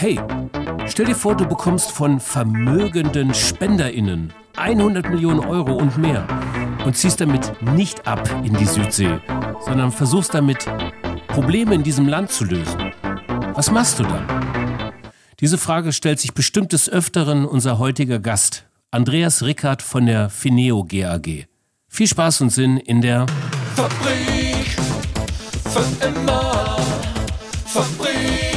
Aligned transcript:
Hey, 0.00 0.18
stell 0.86 1.04
dir 1.04 1.14
vor, 1.14 1.36
du 1.36 1.44
bekommst 1.46 1.90
von 1.90 2.20
vermögenden 2.20 3.34
SpenderInnen 3.34 4.32
100 4.56 5.10
Millionen 5.10 5.40
Euro 5.40 5.74
und 5.74 5.98
mehr 5.98 6.26
und 6.86 6.96
ziehst 6.96 7.20
damit 7.20 7.52
nicht 7.60 8.06
ab 8.06 8.26
in 8.42 8.54
die 8.54 8.64
Südsee, 8.64 9.20
sondern 9.66 9.92
versuchst 9.92 10.32
damit 10.32 10.64
Probleme 11.26 11.74
in 11.74 11.82
diesem 11.82 12.08
Land 12.08 12.30
zu 12.30 12.46
lösen. 12.46 12.94
Was 13.52 13.70
machst 13.70 13.98
du 13.98 14.04
dann? 14.04 14.26
Diese 15.38 15.58
Frage 15.58 15.92
stellt 15.92 16.18
sich 16.18 16.32
bestimmt 16.32 16.72
des 16.72 16.88
Öfteren 16.88 17.44
unser 17.44 17.78
heutiger 17.78 18.20
Gast, 18.20 18.64
Andreas 18.90 19.42
Rickert 19.42 19.82
von 19.82 20.06
der 20.06 20.30
Fineo 20.30 20.82
GAG. 20.82 21.46
Viel 21.88 22.06
Spaß 22.06 22.40
und 22.40 22.48
Sinn 22.48 22.78
in 22.78 23.02
der 23.02 23.26
Fabrik 23.76 24.66
für 25.68 26.06
immer. 26.06 26.78
Fabrik 27.66 28.49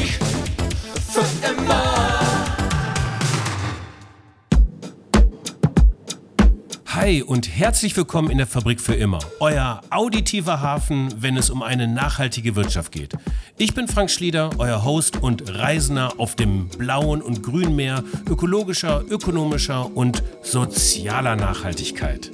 Hi 7.04 7.22
und 7.22 7.50
herzlich 7.50 7.98
willkommen 7.98 8.30
in 8.30 8.38
der 8.38 8.48
Fabrik 8.48 8.80
für 8.80 8.94
immer, 8.94 9.20
euer 9.42 9.82
auditiver 9.90 10.62
Hafen, 10.62 11.14
wenn 11.18 11.36
es 11.36 11.50
um 11.50 11.62
eine 11.62 11.86
nachhaltige 11.86 12.56
Wirtschaft 12.56 12.94
geht. 12.94 13.14
Ich 13.58 13.74
bin 13.74 13.90
Frank 13.90 14.10
Schlieder, 14.10 14.52
euer 14.58 14.86
Host 14.86 15.22
und 15.22 15.54
Reisender 15.54 16.14
auf 16.18 16.36
dem 16.36 16.70
blauen 16.70 17.22
und 17.22 17.44
grünen 17.44 17.76
Meer 17.76 18.04
ökologischer, 18.30 19.04
ökonomischer 19.10 19.94
und 19.94 20.24
sozialer 20.44 21.36
Nachhaltigkeit. 21.36 22.32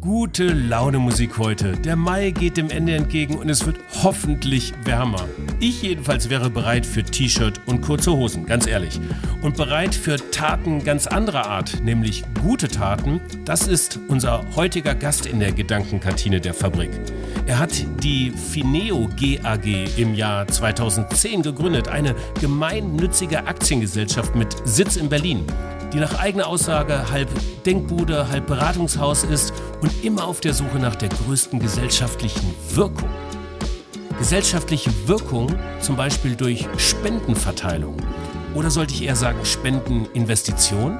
Gute 0.00 0.46
Laune 0.46 0.98
Musik 0.98 1.36
heute. 1.36 1.72
Der 1.72 1.94
Mai 1.94 2.30
geht 2.30 2.56
dem 2.56 2.70
Ende 2.70 2.94
entgegen 2.94 3.36
und 3.36 3.50
es 3.50 3.66
wird 3.66 3.76
hoffentlich 4.02 4.72
wärmer. 4.84 5.28
Ich 5.60 5.82
jedenfalls 5.82 6.30
wäre 6.30 6.48
bereit 6.48 6.86
für 6.86 7.02
T-Shirt 7.02 7.60
und 7.66 7.82
kurze 7.82 8.10
Hosen, 8.12 8.46
ganz 8.46 8.66
ehrlich. 8.66 8.98
Und 9.42 9.58
bereit 9.58 9.94
für 9.94 10.16
Taten 10.30 10.84
ganz 10.84 11.06
anderer 11.06 11.46
Art, 11.46 11.82
nämlich 11.82 12.24
gute 12.40 12.68
Taten. 12.68 13.20
Das 13.44 13.68
ist 13.68 14.00
unser 14.08 14.42
heutiger 14.56 14.94
Gast 14.94 15.26
in 15.26 15.38
der 15.38 15.52
Gedankenkantine 15.52 16.40
der 16.40 16.54
Fabrik. 16.54 16.92
Er 17.44 17.58
hat 17.58 17.72
die 18.02 18.30
Fineo 18.30 19.06
GAG 19.20 19.66
im 19.98 20.14
Jahr 20.14 20.46
2010 20.46 21.42
gegründet, 21.42 21.88
eine 21.88 22.14
gemeinnützige 22.40 23.46
Aktiengesellschaft 23.46 24.34
mit 24.34 24.56
Sitz 24.64 24.96
in 24.96 25.10
Berlin 25.10 25.44
die 25.92 25.98
nach 25.98 26.18
eigener 26.18 26.46
Aussage 26.46 27.10
halb 27.10 27.28
Denkbude, 27.66 28.28
halb 28.28 28.46
Beratungshaus 28.46 29.24
ist 29.24 29.52
und 29.80 30.04
immer 30.04 30.24
auf 30.24 30.40
der 30.40 30.54
Suche 30.54 30.78
nach 30.78 30.96
der 30.96 31.08
größten 31.08 31.58
gesellschaftlichen 31.58 32.54
Wirkung. 32.70 33.08
Gesellschaftliche 34.18 34.90
Wirkung 35.06 35.48
zum 35.80 35.96
Beispiel 35.96 36.36
durch 36.36 36.68
Spendenverteilung. 36.76 37.96
Oder 38.54 38.70
sollte 38.70 38.94
ich 38.94 39.04
eher 39.04 39.16
sagen 39.16 39.44
Spendeninvestition? 39.44 40.98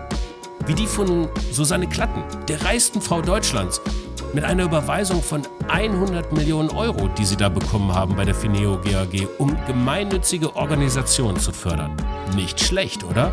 Wie 0.66 0.74
die 0.74 0.86
von 0.86 1.28
Susanne 1.52 1.88
Klatten, 1.88 2.22
der 2.48 2.62
reichsten 2.64 3.00
Frau 3.00 3.22
Deutschlands, 3.22 3.80
mit 4.32 4.44
einer 4.44 4.64
Überweisung 4.64 5.22
von 5.22 5.42
100 5.68 6.32
Millionen 6.32 6.70
Euro, 6.70 7.08
die 7.08 7.24
sie 7.24 7.36
da 7.36 7.48
bekommen 7.48 7.92
haben 7.94 8.14
bei 8.14 8.24
der 8.24 8.34
Fineo 8.34 8.78
GAG, 8.80 9.28
um 9.38 9.56
gemeinnützige 9.66 10.54
Organisationen 10.54 11.38
zu 11.38 11.52
fördern. 11.52 11.96
Nicht 12.36 12.60
schlecht, 12.60 13.04
oder? 13.04 13.32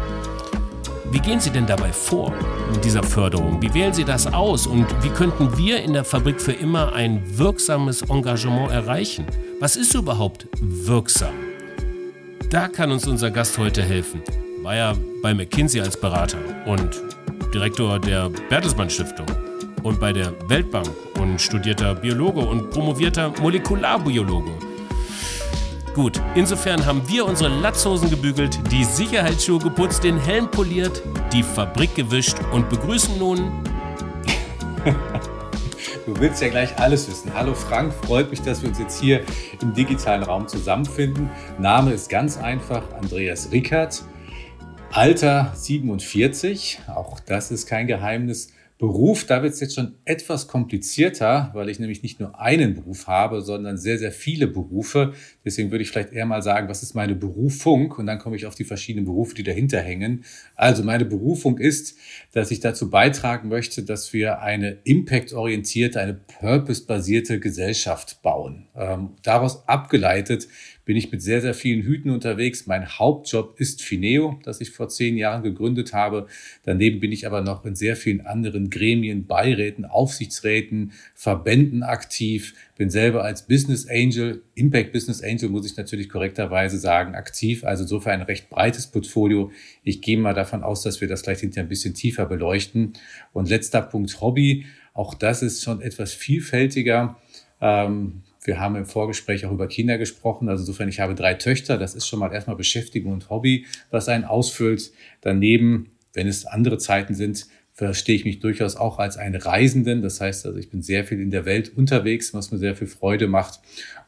Wie 1.09 1.19
gehen 1.19 1.39
Sie 1.39 1.49
denn 1.49 1.65
dabei 1.65 1.93
vor 1.93 2.33
in 2.73 2.81
dieser 2.81 3.01
Förderung? 3.01 3.61
Wie 3.61 3.73
wählen 3.73 3.93
Sie 3.93 4.03
das 4.03 4.27
aus 4.27 4.67
und 4.67 4.85
wie 5.01 5.09
könnten 5.09 5.57
wir 5.57 5.81
in 5.81 5.93
der 5.93 6.03
Fabrik 6.03 6.41
für 6.41 6.51
immer 6.51 6.93
ein 6.93 7.21
wirksames 7.37 8.01
Engagement 8.01 8.71
erreichen? 8.71 9.25
Was 9.61 9.77
ist 9.77 9.95
überhaupt 9.95 10.47
wirksam? 10.59 11.33
Da 12.49 12.67
kann 12.67 12.91
uns 12.91 13.07
unser 13.07 13.31
Gast 13.31 13.57
heute 13.57 13.83
helfen. 13.83 14.21
War 14.63 14.75
ja 14.75 14.93
bei 15.21 15.33
McKinsey 15.33 15.79
als 15.79 15.99
Berater 15.99 16.39
und 16.65 17.01
Direktor 17.53 17.99
der 17.99 18.29
Bertelsmann 18.49 18.89
Stiftung 18.89 19.27
und 19.83 20.01
bei 20.01 20.11
der 20.11 20.33
Weltbank 20.49 20.89
und 21.19 21.39
studierter 21.39 21.95
Biologe 21.95 22.41
und 22.41 22.69
promovierter 22.71 23.33
Molekularbiologe 23.41 24.51
Gut, 25.97 26.21
insofern 26.35 26.85
haben 26.85 27.01
wir 27.09 27.25
unsere 27.25 27.49
Latzhosen 27.49 28.11
gebügelt, 28.11 28.59
die 28.71 28.83
Sicherheitsschuhe 28.83 29.57
geputzt, 29.57 30.03
den 30.03 30.19
Helm 30.19 30.47
poliert, 30.51 31.01
die 31.33 31.41
Fabrik 31.41 31.95
gewischt 31.95 32.37
und 32.53 32.69
begrüßen 32.69 33.17
nun. 33.17 33.51
Du 36.05 36.17
willst 36.21 36.41
ja 36.41 36.47
gleich 36.47 36.77
alles 36.79 37.09
wissen. 37.09 37.33
Hallo 37.33 37.53
Frank, 37.53 37.91
freut 38.05 38.29
mich, 38.29 38.41
dass 38.41 38.61
wir 38.61 38.69
uns 38.69 38.79
jetzt 38.79 39.01
hier 39.01 39.23
im 39.61 39.73
digitalen 39.73 40.23
Raum 40.23 40.47
zusammenfinden. 40.47 41.29
Name 41.59 41.91
ist 41.91 42.09
ganz 42.09 42.37
einfach, 42.37 42.83
Andreas 42.93 43.51
Rickert. 43.51 44.05
Alter 44.93 45.51
47, 45.53 46.79
auch 46.87 47.19
das 47.19 47.51
ist 47.51 47.65
kein 47.67 47.87
Geheimnis. 47.87 48.53
Beruf, 48.79 49.25
da 49.25 49.41
wird 49.41 49.53
es 49.53 49.59
jetzt 49.59 49.73
schon 49.73 49.95
etwas 50.05 50.47
komplizierter, 50.47 51.49
weil 51.55 51.67
ich 51.67 51.79
nämlich 51.79 52.03
nicht 52.03 52.19
nur 52.19 52.39
einen 52.39 52.75
Beruf 52.75 53.07
habe, 53.07 53.41
sondern 53.41 53.77
sehr, 53.77 53.97
sehr 53.97 54.11
viele 54.11 54.45
Berufe. 54.45 55.13
Deswegen 55.43 55.71
würde 55.71 55.81
ich 55.81 55.89
vielleicht 55.89 56.13
eher 56.13 56.27
mal 56.27 56.43
sagen, 56.43 56.69
was 56.69 56.83
ist 56.83 56.93
meine 56.93 57.15
Berufung? 57.15 57.91
Und 57.93 58.05
dann 58.05 58.19
komme 58.19 58.35
ich 58.35 58.45
auf 58.45 58.53
die 58.53 58.65
verschiedenen 58.65 59.05
Berufe, 59.05 59.33
die 59.33 59.41
dahinter 59.41 59.79
hängen. 59.79 60.25
Also 60.55 60.83
meine 60.83 61.05
Berufung 61.05 61.57
ist, 61.57 61.97
dass 62.33 62.51
ich 62.51 62.59
dazu 62.59 62.91
beitragen 62.91 63.49
möchte, 63.49 63.81
dass 63.81 64.13
wir 64.13 64.41
eine 64.41 64.77
impact-orientierte, 64.83 65.99
eine 65.99 66.13
purpose-basierte 66.13 67.39
Gesellschaft 67.39 68.21
bauen. 68.21 68.67
Ähm, 68.75 69.15
daraus 69.23 69.67
abgeleitet 69.67 70.47
bin 70.87 70.95
ich 70.95 71.11
mit 71.11 71.21
sehr, 71.21 71.41
sehr 71.41 71.53
vielen 71.53 71.81
Hüten 71.81 72.09
unterwegs. 72.09 72.65
Mein 72.65 72.87
Hauptjob 72.87 73.59
ist 73.59 73.81
Fineo, 73.81 74.39
das 74.43 74.61
ich 74.61 74.71
vor 74.71 74.87
zehn 74.87 75.17
Jahren 75.17 75.43
gegründet 75.43 75.91
habe. 75.91 76.27
Daneben 76.63 77.01
bin 77.01 77.11
ich 77.11 77.27
aber 77.27 77.41
noch 77.41 77.65
in 77.65 77.75
sehr 77.75 77.97
vielen 77.97 78.21
anderen 78.21 78.69
Gremien, 78.69 79.27
Beiräten, 79.27 79.83
Aufsichtsräten, 79.83 80.93
Verbänden 81.13 81.83
aktiv. 81.83 82.53
Bin 82.77 82.89
selber 82.89 83.25
als 83.25 83.47
Business 83.47 83.85
Angel, 83.89 84.43
Impact 84.55 84.93
Business 84.93 85.21
Angel 85.21 85.49
muss 85.49 85.69
ich 85.69 85.75
natürlich 85.75 86.07
korrekterweise 86.07 86.77
sagen, 86.77 87.15
aktiv. 87.15 87.65
Also 87.65 87.83
insofern 87.83 88.21
ein 88.21 88.25
recht 88.25 88.49
breites 88.49 88.87
Portfolio. 88.87 89.51
Ich 89.83 90.01
gehe 90.01 90.17
mal 90.17 90.33
davon 90.33 90.63
aus, 90.63 90.83
dass 90.83 91.01
wir 91.01 91.09
das 91.09 91.21
gleich 91.21 91.41
hinterher 91.41 91.65
ein 91.65 91.69
bisschen 91.69 91.95
tiefer 91.95 92.25
beleuchten. 92.25 92.93
Und 93.33 93.49
letzter 93.49 93.81
Punkt 93.81 94.21
Hobby. 94.21 94.65
Auch 94.93 95.15
das 95.15 95.43
ist 95.43 95.65
schon 95.65 95.81
etwas 95.81 96.13
vielfältiger. 96.13 97.17
Ähm, 97.59 98.21
wir 98.47 98.61
haben 98.61 98.77
im 98.77 98.85
Vorgespräch 98.85 99.45
auch 99.45 99.51
über 99.51 99.67
Kinder 99.67 99.97
gesprochen. 99.97 100.47
Also 100.47 100.61
insofern, 100.61 100.87
ich 100.87 101.01
habe 101.01 101.15
drei 101.15 101.33
Töchter. 101.33 101.77
Das 101.77 101.95
ist 101.95 102.07
schon 102.07 102.19
mal 102.19 102.31
erstmal 102.31 102.55
Beschäftigung 102.55 103.11
und 103.11 103.29
Hobby, 103.29 103.65
was 103.91 104.07
einen 104.07 104.23
ausfüllt. 104.23 104.91
Daneben, 105.19 105.91
wenn 106.13 106.27
es 106.27 106.45
andere 106.45 106.77
Zeiten 106.77 107.13
sind, 107.13 107.47
verstehe 107.73 108.15
ich 108.15 108.23
mich 108.23 108.39
durchaus 108.39 108.77
auch 108.77 108.99
als 108.99 109.17
einen 109.17 109.35
Reisenden. 109.35 110.01
Das 110.01 110.21
heißt 110.21 110.45
also, 110.45 110.57
ich 110.57 110.69
bin 110.69 110.81
sehr 110.81 111.03
viel 111.03 111.19
in 111.19 111.29
der 111.29 111.43
Welt 111.43 111.75
unterwegs, 111.75 112.33
was 112.33 112.49
mir 112.49 112.57
sehr 112.57 112.75
viel 112.75 112.87
Freude 112.87 113.27
macht. 113.27 113.59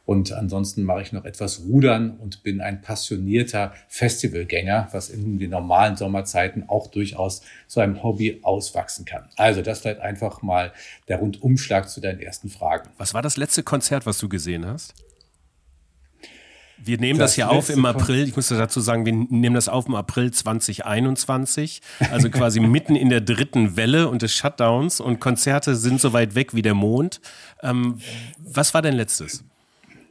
Und 0.09 0.31
ansonsten 0.31 0.85
mache 0.85 1.03
ich 1.03 1.11
noch 1.11 1.23
etwas 1.23 1.65
Rudern 1.67 2.17
und 2.17 2.41
bin 2.41 2.61
ein 2.61 2.81
passionierter 2.81 3.73
Festivalgänger, 3.89 4.87
was 4.91 5.07
in 5.09 5.37
den 5.37 5.51
normalen 5.51 5.97
Sommerzeiten 5.97 6.67
auch 6.67 6.87
durchaus 6.87 7.43
zu 7.67 7.79
einem 7.79 8.01
Hobby 8.01 8.39
auswachsen 8.41 9.05
kann. 9.05 9.29
Also 9.35 9.61
das 9.61 9.81
vielleicht 9.81 9.99
einfach 9.99 10.41
mal 10.41 10.73
der 11.09 11.17
Rundumschlag 11.17 11.87
zu 11.87 12.01
deinen 12.01 12.21
ersten 12.21 12.49
Fragen. 12.49 12.89
Was 12.97 13.13
war 13.13 13.21
das 13.21 13.37
letzte 13.37 13.61
Konzert, 13.61 14.07
was 14.07 14.17
du 14.17 14.27
gesehen 14.29 14.65
hast? 14.65 14.95
Wir 16.83 16.97
nehmen 16.97 17.19
das, 17.19 17.33
das 17.33 17.37
ja 17.37 17.49
auf 17.49 17.69
im 17.69 17.85
April. 17.85 18.27
Ich 18.27 18.35
muss 18.35 18.47
dazu 18.47 18.79
sagen, 18.79 19.05
wir 19.05 19.13
nehmen 19.13 19.53
das 19.53 19.69
auf 19.69 19.85
im 19.85 19.93
April 19.93 20.31
2021, 20.31 21.83
also 22.09 22.29
quasi 22.31 22.59
mitten 22.59 22.95
in 22.95 23.09
der 23.09 23.21
dritten 23.21 23.75
Welle 23.75 24.07
und 24.09 24.23
des 24.23 24.33
Shutdowns 24.33 25.01
und 25.01 25.19
Konzerte 25.19 25.75
sind 25.75 26.01
so 26.01 26.13
weit 26.13 26.33
weg 26.33 26.55
wie 26.55 26.63
der 26.63 26.73
Mond. 26.73 27.21
Ähm, 27.61 27.99
was 28.39 28.73
war 28.73 28.81
dein 28.81 28.95
letztes? 28.95 29.43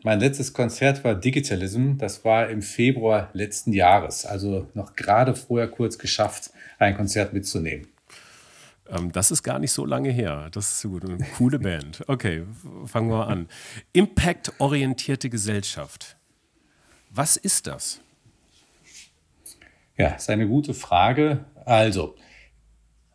Mein 0.08 0.20
letztes 0.20 0.54
Konzert 0.54 1.04
war 1.04 1.14
Digitalism. 1.14 1.98
Das 1.98 2.24
war 2.24 2.48
im 2.48 2.62
Februar 2.62 3.28
letzten 3.34 3.74
Jahres. 3.74 4.24
Also 4.24 4.66
noch 4.72 4.96
gerade 4.96 5.34
vorher 5.34 5.68
kurz 5.68 5.98
geschafft, 5.98 6.50
ein 6.78 6.96
Konzert 6.96 7.34
mitzunehmen. 7.34 7.88
Ähm, 8.88 9.12
das 9.12 9.30
ist 9.30 9.42
gar 9.42 9.58
nicht 9.58 9.70
so 9.70 9.84
lange 9.84 10.08
her. 10.08 10.48
Das 10.50 10.72
ist 10.72 10.82
gut. 10.90 11.04
Eine 11.04 11.18
coole 11.36 11.58
Band. 11.58 12.04
Okay, 12.06 12.44
fangen 12.86 13.10
wir 13.10 13.18
mal 13.18 13.26
an. 13.26 13.48
Impact-orientierte 13.92 15.28
Gesellschaft. 15.28 16.16
Was 17.10 17.36
ist 17.36 17.66
das? 17.66 18.00
Ja, 19.98 20.12
ist 20.12 20.30
eine 20.30 20.48
gute 20.48 20.72
Frage. 20.72 21.44
Also, 21.66 22.16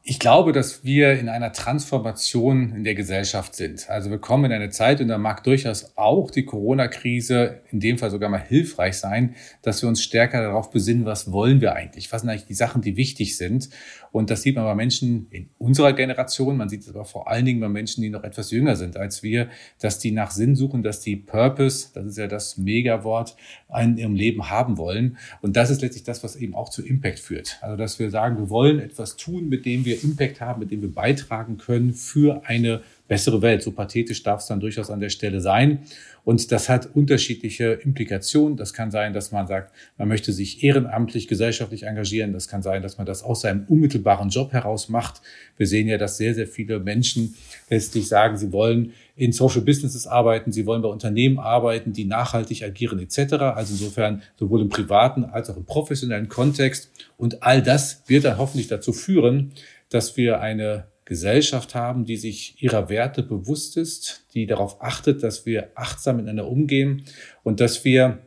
Ich 0.05 0.19
glaube, 0.19 0.51
dass 0.51 0.83
wir 0.83 1.17
in 1.17 1.29
einer 1.29 1.53
Transformation 1.53 2.75
in 2.75 2.83
der 2.83 2.94
Gesellschaft 2.94 3.55
sind. 3.55 3.89
Also 3.89 4.09
wir 4.09 4.17
kommen 4.17 4.44
in 4.44 4.51
eine 4.51 4.69
Zeit, 4.69 5.00
und 5.00 5.07
da 5.07 5.17
mag 5.17 5.45
durchaus 5.45 5.94
auch 5.95 6.29
die 6.29 6.44
Corona-Krise 6.44 7.61
in 7.71 7.79
dem 7.79 7.97
Fall 7.97 8.11
sogar 8.11 8.29
mal 8.29 8.44
hilfreich 8.45 8.97
sein, 8.97 9.35
dass 9.61 9.81
wir 9.81 9.88
uns 9.88 10.03
stärker 10.03 10.41
darauf 10.41 10.71
besinnen, 10.71 11.05
was 11.05 11.31
wollen 11.31 11.61
wir 11.61 11.73
eigentlich? 11.75 12.11
Was 12.11 12.19
sind 12.19 12.29
eigentlich 12.29 12.47
die 12.47 12.53
Sachen, 12.53 12.81
die 12.81 12.97
wichtig 12.97 13.38
sind? 13.38 13.69
Und 14.13 14.30
das 14.30 14.44
sieht 14.44 14.56
man 14.56 14.63
bei 14.63 14.75
Menschen 14.75 15.25
in 15.31 15.50
unserer 15.57 15.92
Generation, 15.92 16.56
man 16.56 16.69
sieht 16.69 16.81
es 16.81 16.89
aber 16.89 17.04
vor 17.04 17.27
allen 17.27 17.45
Dingen 17.45 17.60
bei 17.60 17.68
Menschen, 17.68 18.04
die 18.04 18.12
noch 18.12 18.24
etwas 18.24 18.51
jünger 18.51 18.75
sind 18.75 18.95
als 18.95 19.24
wir, 19.24 19.50
dass 19.81 19.98
die 19.98 20.12
nach 20.12 20.30
Sinn 20.30 20.56
suchen, 20.56 20.83
dass 20.83 21.00
die 21.00 21.15
Purpose, 21.15 21.88
das 21.95 22.06
ist 22.06 22.18
ja 22.19 22.27
das 22.27 22.57
Megawort, 22.57 23.36
in 23.81 23.98
ihrem 23.98 24.13
Leben 24.13 24.51
haben 24.51 24.77
wollen. 24.77 25.18
Und 25.42 25.56
das 25.56 25.71
ist 25.71 25.81
letztlich 25.81 26.04
das, 26.04 26.24
was 26.24 26.36
eben 26.36 26.54
auch 26.54 26.69
zu 26.69 26.86
Impact 26.86 27.18
führt. 27.18 27.57
Also 27.62 27.75
dass 27.75 27.98
wir 27.98 28.12
sagen, 28.12 28.38
wir 28.38 28.51
wollen 28.51 28.80
etwas 28.80 29.18
tun, 29.18 29.50
mit 29.50 29.65
dem 29.65 29.83
wir 29.83 30.04
Impact 30.04 30.42
haben, 30.42 30.60
mit 30.60 30.69
dem 30.69 30.83
wir 30.83 30.94
beitragen 30.94 31.57
können 31.57 31.95
für 31.95 32.44
eine 32.45 32.83
bessere 33.07 33.41
Welt. 33.41 33.61
So 33.63 33.71
pathetisch 33.71 34.23
darf 34.23 34.41
es 34.41 34.47
dann 34.47 34.59
durchaus 34.59 34.89
an 34.89 35.00
der 35.00 35.09
Stelle 35.09 35.41
sein. 35.41 35.79
Und 36.23 36.53
das 36.53 36.69
hat 36.69 36.95
unterschiedliche 36.95 37.73
Implikationen. 37.73 38.55
Das 38.55 38.73
kann 38.73 38.91
sein, 38.91 39.11
dass 39.11 39.31
man 39.33 39.45
sagt, 39.45 39.73
man 39.97 40.07
möchte 40.07 40.31
sich 40.31 40.63
ehrenamtlich, 40.63 41.27
gesellschaftlich 41.27 41.83
engagieren. 41.83 42.31
Das 42.31 42.47
kann 42.47 42.63
sein, 42.63 42.81
dass 42.81 42.97
man 42.97 43.05
das 43.05 43.23
aus 43.23 43.41
seinem 43.41 43.65
unmittelbaren 43.67 44.29
Job 44.29 44.53
heraus 44.53 44.88
macht. 44.88 45.21
Wir 45.57 45.67
sehen 45.67 45.88
ja, 45.88 45.97
dass 45.97 46.17
sehr, 46.17 46.33
sehr 46.33 46.47
viele 46.47 46.79
Menschen 46.79 47.35
letztlich 47.69 48.07
sagen, 48.07 48.38
sie 48.38 48.53
wollen 48.53 48.94
in 49.15 49.33
Social 49.33 49.61
Businesses 49.61 50.07
arbeiten, 50.07 50.51
sie 50.51 50.65
wollen 50.65 50.81
bei 50.81 50.89
Unternehmen 50.89 51.39
arbeiten, 51.39 51.91
die 51.91 52.05
nachhaltig 52.05 52.63
agieren 52.63 53.00
etc. 53.00 53.33
Also 53.33 53.73
insofern 53.73 54.21
sowohl 54.39 54.61
im 54.61 54.69
privaten 54.69 55.25
als 55.25 55.50
auch 55.50 55.57
im 55.57 55.65
professionellen 55.65 56.29
Kontext. 56.29 56.89
Und 57.17 57.44
all 57.44 57.61
das 57.61 58.03
wird 58.07 58.23
dann 58.23 58.38
hoffentlich 58.38 58.69
dazu 58.69 58.94
führen, 58.94 59.51
dass 59.89 60.15
wir 60.15 60.39
eine 60.39 60.85
Gesellschaft 61.05 61.75
haben, 61.75 62.05
die 62.05 62.17
sich 62.17 62.61
ihrer 62.61 62.89
Werte 62.89 63.23
bewusst 63.23 63.77
ist, 63.77 64.25
die 64.33 64.45
darauf 64.45 64.81
achtet, 64.81 65.23
dass 65.23 65.45
wir 65.45 65.71
achtsam 65.75 66.17
miteinander 66.17 66.47
umgehen 66.47 67.03
und 67.44 67.59
dass 67.59 67.83
wir 67.83 68.19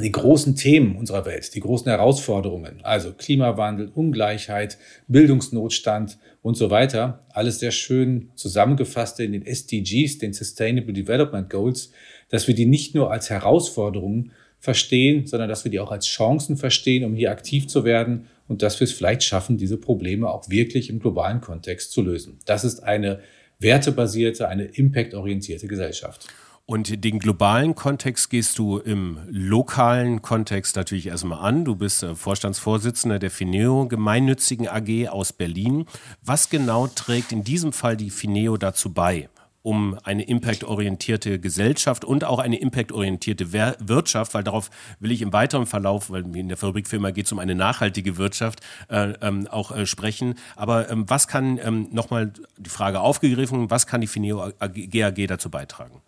die 0.00 0.10
großen 0.10 0.56
Themen 0.56 0.96
unserer 0.96 1.26
Welt, 1.26 1.54
die 1.54 1.60
großen 1.60 1.86
Herausforderungen, 1.86 2.80
also 2.82 3.12
Klimawandel, 3.12 3.88
Ungleichheit, 3.94 4.78
Bildungsnotstand 5.06 6.18
und 6.40 6.56
so 6.56 6.70
weiter, 6.70 7.26
alles 7.30 7.60
sehr 7.60 7.70
schön 7.70 8.30
zusammengefasst 8.34 9.20
in 9.20 9.32
den 9.32 9.44
SDGs, 9.44 10.18
den 10.18 10.32
Sustainable 10.32 10.94
Development 10.94 11.48
Goals, 11.50 11.92
dass 12.30 12.48
wir 12.48 12.54
die 12.54 12.66
nicht 12.66 12.94
nur 12.94 13.12
als 13.12 13.28
Herausforderungen 13.28 14.32
verstehen, 14.58 15.26
sondern 15.26 15.48
dass 15.48 15.64
wir 15.64 15.70
die 15.70 15.80
auch 15.80 15.92
als 15.92 16.06
Chancen 16.06 16.56
verstehen, 16.56 17.04
um 17.04 17.14
hier 17.14 17.30
aktiv 17.30 17.68
zu 17.68 17.84
werden 17.84 18.28
und 18.48 18.62
dass 18.62 18.80
wir 18.80 18.84
es 18.84 18.92
vielleicht 18.92 19.22
schaffen, 19.22 19.56
diese 19.56 19.78
Probleme 19.78 20.28
auch 20.28 20.48
wirklich 20.48 20.90
im 20.90 20.98
globalen 20.98 21.40
Kontext 21.40 21.92
zu 21.92 22.02
lösen. 22.02 22.38
Das 22.44 22.64
ist 22.64 22.82
eine 22.82 23.20
wertebasierte, 23.58 24.48
eine 24.48 24.64
impactorientierte 24.64 25.68
Gesellschaft. 25.68 26.26
Und 26.64 27.04
den 27.04 27.18
globalen 27.18 27.74
Kontext 27.74 28.30
gehst 28.30 28.56
du 28.58 28.78
im 28.78 29.18
lokalen 29.28 30.22
Kontext 30.22 30.76
natürlich 30.76 31.08
erstmal 31.08 31.40
an. 31.40 31.64
Du 31.64 31.74
bist 31.74 32.02
äh, 32.02 32.14
Vorstandsvorsitzender 32.14 33.18
der 33.18 33.30
Fineo 33.30 33.88
Gemeinnützigen 33.88 34.68
AG 34.68 35.08
aus 35.08 35.32
Berlin. 35.32 35.86
Was 36.24 36.50
genau 36.50 36.86
trägt 36.86 37.32
in 37.32 37.42
diesem 37.42 37.72
Fall 37.72 37.96
die 37.96 38.10
Fineo 38.10 38.56
dazu 38.56 38.92
bei? 38.92 39.28
Um 39.62 39.96
eine 40.02 40.24
impactorientierte 40.24 41.38
Gesellschaft 41.38 42.04
und 42.04 42.24
auch 42.24 42.38
eine 42.38 42.58
impactorientierte 42.58 43.52
Wirtschaft, 43.52 44.34
weil 44.34 44.42
darauf 44.42 44.70
will 44.98 45.12
ich 45.12 45.22
im 45.22 45.32
weiteren 45.32 45.66
Verlauf, 45.66 46.10
weil 46.10 46.24
in 46.36 46.48
der 46.48 46.56
Fabrikfirma 46.56 47.10
geht 47.10 47.26
es 47.26 47.32
um 47.32 47.38
eine 47.38 47.54
nachhaltige 47.54 48.16
Wirtschaft, 48.16 48.60
äh, 48.88 49.12
ähm, 49.20 49.46
auch 49.46 49.76
äh, 49.76 49.86
sprechen. 49.86 50.34
Aber 50.56 50.90
ähm, 50.90 51.08
was 51.08 51.28
kann, 51.28 51.58
ähm, 51.62 51.88
nochmal 51.92 52.32
die 52.58 52.70
Frage 52.70 53.00
aufgegriffen, 53.00 53.70
was 53.70 53.86
kann 53.86 54.00
die 54.00 54.06
Fineo 54.06 54.52
GAG 54.58 55.26
dazu 55.28 55.48
beitragen? 55.48 56.02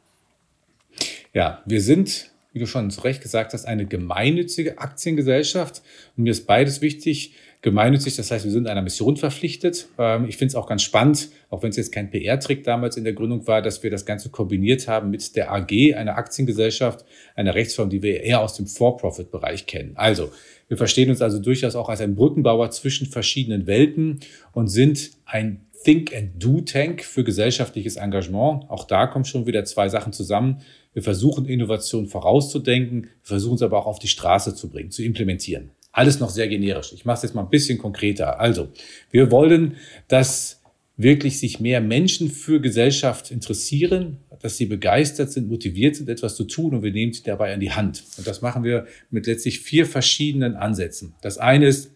Ja, 1.33 1.62
wir 1.65 1.81
sind, 1.81 2.31
wie 2.53 2.59
du 2.59 2.67
schon 2.67 2.91
zu 2.91 3.03
Recht 3.03 3.23
gesagt 3.23 3.53
hast, 3.53 3.67
eine 3.67 3.87
gemeinnützige 3.87 4.79
Aktiengesellschaft. 4.79 5.83
Und 6.17 6.25
mir 6.25 6.31
ist 6.31 6.47
beides 6.47 6.81
wichtig 6.81 7.35
gemeinnützig. 7.64 8.14
Das 8.14 8.31
heißt, 8.31 8.44
wir 8.44 8.52
sind 8.52 8.69
einer 8.69 8.82
Mission 8.82 9.16
verpflichtet. 9.16 9.88
Ähm, 9.99 10.26
ich 10.28 10.37
finde 10.37 10.50
es 10.52 10.55
auch 10.55 10.66
ganz 10.66 10.82
spannend, 10.82 11.31
auch 11.49 11.62
wenn 11.62 11.70
es 11.70 11.76
jetzt 11.76 11.93
kein 11.93 12.11
PR-Trick 12.11 12.62
damals 12.62 12.99
in 12.99 13.05
der 13.05 13.14
Gründung 13.14 13.46
war, 13.46 13.62
dass 13.62 13.82
wir 13.82 13.90
das 13.90 14.05
Ganze 14.05 14.28
kombiniert 14.28 14.87
haben 14.87 15.11
mit 15.11 15.34
der 15.34 15.50
AG, 15.50 15.94
einer 15.94 16.19
Aktiengesellschaft, 16.19 17.06
einer 17.34 17.55
Rechtsform, 17.55 17.88
die 17.88 18.02
wir 18.02 18.22
eher 18.22 18.43
aus 18.43 18.55
dem 18.55 18.66
For-Profit-Bereich 18.66 19.66
kennen. 19.66 19.93
Also, 19.94 20.31
wir 20.69 20.76
verstehen 20.76 21.08
uns 21.08 21.22
also 21.22 21.38
durchaus 21.38 21.75
auch 21.75 21.88
als 21.88 22.02
ein 22.02 22.14
Brückenbauer 22.14 22.70
zwischen 22.70 23.06
verschiedenen 23.06 23.67
Welten 23.67 24.20
und 24.52 24.69
sind 24.69 25.12
ein 25.25 25.64
Think 25.84 26.14
and 26.14 26.43
Do 26.43 26.60
Tank 26.60 27.02
für 27.02 27.25
gesellschaftliches 27.25 27.96
Engagement. 27.96 28.69
Auch 28.69 28.84
da 28.84 29.06
kommen 29.06 29.25
schon 29.25 29.46
wieder 29.46 29.64
zwei 29.64 29.88
Sachen 29.88 30.12
zusammen. 30.12 30.60
Wir 30.93 31.02
versuchen 31.02 31.46
Innovation 31.46 32.06
vorauszudenken, 32.06 33.05
wir 33.05 33.08
versuchen 33.22 33.56
es 33.56 33.62
aber 33.62 33.78
auch 33.78 33.87
auf 33.87 33.99
die 33.99 34.08
Straße 34.08 34.55
zu 34.55 34.69
bringen, 34.69 34.90
zu 34.90 35.02
implementieren. 35.02 35.70
Alles 35.94 36.19
noch 36.19 36.29
sehr 36.29 36.49
generisch. 36.49 36.93
Ich 36.93 37.05
mache 37.05 37.19
es 37.19 37.23
jetzt 37.23 37.35
mal 37.37 37.43
ein 37.43 37.50
bisschen 37.50 37.79
konkreter. 37.79 38.41
Also, 38.41 38.69
wir 39.12 39.31
wollen, 39.31 39.76
dass 40.08 40.61
wirklich 40.96 41.38
sich 41.38 41.61
mehr 41.61 41.81
Menschen 41.81 42.31
für 42.32 42.61
Gesellschaft 42.61 43.31
interessieren, 43.31 44.19
dass 44.43 44.56
sie 44.56 44.67
begeistert 44.67 45.31
sind, 45.31 45.49
motiviert 45.49 45.94
sind, 45.94 46.08
etwas 46.08 46.35
zu 46.35 46.44
tun 46.44 46.75
und 46.75 46.82
wir 46.82 46.91
nehmen 46.91 47.12
sie 47.12 47.23
dabei 47.23 47.55
an 47.55 47.61
die 47.61 47.70
Hand. 47.70 48.02
Und 48.19 48.26
das 48.26 48.43
machen 48.43 48.64
wir 48.64 48.87
mit 49.11 49.29
letztlich 49.29 49.61
vier 49.61 49.87
verschiedenen 49.87 50.56
Ansätzen. 50.56 51.14
Das 51.23 51.38
eine 51.38 51.69
ist, 51.69 51.93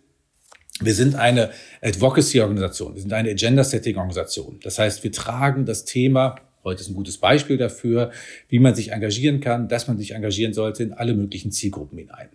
wir 0.81 0.95
sind 0.95 1.17
eine 1.17 1.51
Advocacy-Organisation, 1.83 2.95
wir 2.95 3.03
sind 3.03 3.13
eine 3.13 3.31
Agenda-Setting-Organisation. 3.31 4.61
Das 4.63 4.79
heißt, 4.79 5.03
wir 5.03 5.11
tragen 5.11 5.67
das 5.67 5.85
Thema 5.85 6.37
Heute 6.65 6.83
ist 6.83 6.89
ein 6.89 6.95
gutes 6.95 7.19
Beispiel 7.19 7.57
dafür, 7.57 8.11
wie 8.49 8.59
man 8.59 8.75
sich 8.75 8.93
engagieren 8.93 9.41
kann, 9.41 9.69
dass 9.69 9.89
man 9.89 9.97
sich 9.97 10.15
engagieren 10.15 10.53
sollte 10.53 10.83
in 10.83 10.93
alle 10.93 11.15
möglichen 11.15 11.53
Zielgruppen 11.53 11.99
hinein. 11.99 12.29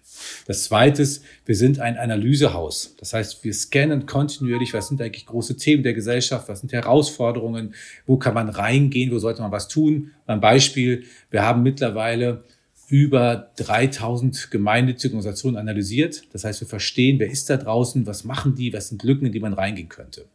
Das 0.48 0.64
zweite 0.64 1.02
ist, 1.02 1.24
wir 1.46 1.56
sind 1.56 1.80
ein 1.80 1.98
Analysehaus. 1.98 2.96
Das 3.00 3.14
heißt, 3.14 3.44
wir 3.44 3.54
scannen 3.54 4.06
kontinuierlich, 4.06 4.74
was 4.74 4.88
sind 4.88 5.02
eigentlich 5.02 5.26
große 5.26 5.58
Themen 5.58 5.84
der 5.84 5.94
Gesellschaft, 5.94 6.48
was 6.50 6.62
sind 6.62 6.72
Herausforderungen, 6.72 7.74
wo 8.06 8.18
kann 8.18 8.34
man 8.34 8.50
reingehen, 8.50 9.12
wo 9.12 9.20
sollte 9.20 9.42
man 9.42 9.52
was 9.52 9.68
tun. 9.68 10.12
Ein 10.26 10.42
Beispiel, 10.42 11.04
wir 11.30 11.44
haben 11.44 11.62
mittlerweile 11.64 12.44
über 12.88 13.52
3000 13.56 14.52
gemeinnützige 14.52 15.16
Organisationen 15.16 15.58
analysiert. 15.58 16.24
Das 16.32 16.44
heißt, 16.44 16.62
wir 16.62 16.68
verstehen, 16.68 17.20
wer 17.20 17.30
ist 17.30 17.50
da 17.50 17.58
draußen, 17.58 18.06
was 18.06 18.24
machen 18.24 18.56
die, 18.56 18.72
was 18.74 18.90
sind 18.90 19.04
Lücken, 19.04 19.26
in 19.26 19.32
die 19.32 19.40
man 19.40 19.54
reingehen 19.54 19.90
könnte. 19.90 20.26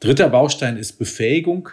Dritter 0.00 0.28
Baustein 0.28 0.76
ist 0.76 0.98
Befähigung. 0.98 1.68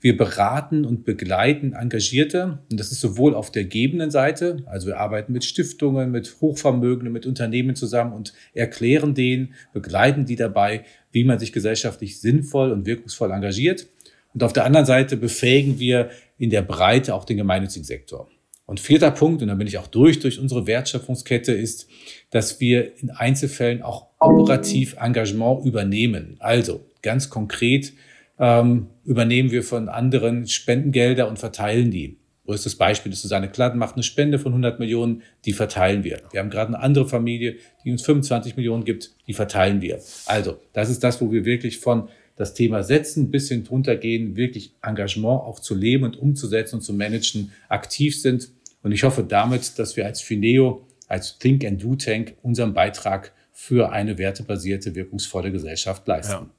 Wir 0.00 0.16
beraten 0.16 0.84
und 0.84 1.04
begleiten 1.04 1.72
Engagierte. 1.72 2.58
Und 2.70 2.78
das 2.78 2.92
ist 2.92 3.00
sowohl 3.00 3.34
auf 3.34 3.50
der 3.50 3.64
gebenden 3.64 4.10
Seite, 4.10 4.62
also 4.66 4.88
wir 4.88 4.98
arbeiten 4.98 5.32
mit 5.32 5.44
Stiftungen, 5.44 6.10
mit 6.10 6.36
Hochvermögenden, 6.40 7.12
mit 7.12 7.26
Unternehmen 7.26 7.74
zusammen 7.74 8.12
und 8.12 8.34
erklären 8.52 9.14
denen, 9.14 9.54
begleiten 9.72 10.26
die 10.26 10.36
dabei, 10.36 10.84
wie 11.12 11.24
man 11.24 11.38
sich 11.38 11.52
gesellschaftlich 11.52 12.20
sinnvoll 12.20 12.72
und 12.72 12.86
wirkungsvoll 12.86 13.30
engagiert. 13.30 13.86
Und 14.34 14.42
auf 14.42 14.52
der 14.52 14.64
anderen 14.64 14.86
Seite 14.86 15.16
befähigen 15.16 15.78
wir 15.78 16.10
in 16.38 16.50
der 16.50 16.62
Breite 16.62 17.14
auch 17.14 17.24
den 17.24 17.38
gemeinnützigen 17.38 17.84
Sektor. 17.84 18.28
Und 18.66 18.80
vierter 18.80 19.12
Punkt, 19.12 19.42
und 19.42 19.48
da 19.48 19.54
bin 19.54 19.68
ich 19.68 19.78
auch 19.78 19.86
durch, 19.86 20.18
durch 20.18 20.40
unsere 20.40 20.66
Wertschöpfungskette, 20.66 21.52
ist, 21.52 21.88
dass 22.30 22.60
wir 22.60 23.00
in 23.00 23.10
Einzelfällen 23.10 23.80
auch 23.80 24.08
operativ 24.18 24.96
Engagement 25.00 25.64
übernehmen. 25.64 26.36
Also 26.40 26.84
ganz 27.00 27.30
konkret 27.30 27.92
ähm, 28.38 28.88
übernehmen 29.04 29.50
wir 29.50 29.62
von 29.62 29.88
anderen 29.88 30.46
Spendengelder 30.46 31.28
und 31.28 31.38
verteilen 31.38 31.90
die. 31.90 32.18
Größtes 32.46 32.76
Beispiel 32.76 33.12
ist 33.12 33.22
Susanne 33.22 33.50
Kladden 33.50 33.78
macht 33.78 33.94
eine 33.94 34.04
Spende 34.04 34.38
von 34.38 34.52
100 34.52 34.78
Millionen, 34.78 35.22
die 35.44 35.52
verteilen 35.52 36.04
wir. 36.04 36.22
Wir 36.30 36.40
haben 36.40 36.50
gerade 36.50 36.68
eine 36.68 36.80
andere 36.80 37.08
Familie, 37.08 37.56
die 37.84 37.90
uns 37.90 38.02
25 38.02 38.56
Millionen 38.56 38.84
gibt, 38.84 39.16
die 39.26 39.34
verteilen 39.34 39.80
wir. 39.82 40.00
Also, 40.26 40.58
das 40.72 40.88
ist 40.88 41.02
das, 41.02 41.20
wo 41.20 41.32
wir 41.32 41.44
wirklich 41.44 41.80
von 41.80 42.08
das 42.36 42.54
Thema 42.54 42.84
setzen 42.84 43.30
bis 43.30 43.48
hin 43.48 43.64
drunter 43.64 43.96
gehen, 43.96 44.36
wirklich 44.36 44.74
Engagement 44.82 45.42
auch 45.42 45.58
zu 45.58 45.74
leben 45.74 46.04
und 46.04 46.18
umzusetzen 46.18 46.76
und 46.76 46.82
zu 46.82 46.92
managen, 46.92 47.50
aktiv 47.68 48.20
sind. 48.20 48.50
Und 48.82 48.92
ich 48.92 49.02
hoffe 49.02 49.24
damit, 49.24 49.78
dass 49.78 49.96
wir 49.96 50.06
als 50.06 50.20
Fineo, 50.20 50.86
als 51.08 51.38
Think 51.38 51.64
and 51.64 51.82
Do 51.82 51.96
Tank 51.96 52.36
unseren 52.42 52.74
Beitrag 52.74 53.32
für 53.52 53.90
eine 53.90 54.18
wertebasierte, 54.18 54.94
wirkungsvolle 54.94 55.50
Gesellschaft 55.50 56.06
leisten. 56.06 56.32
Ja. 56.32 56.50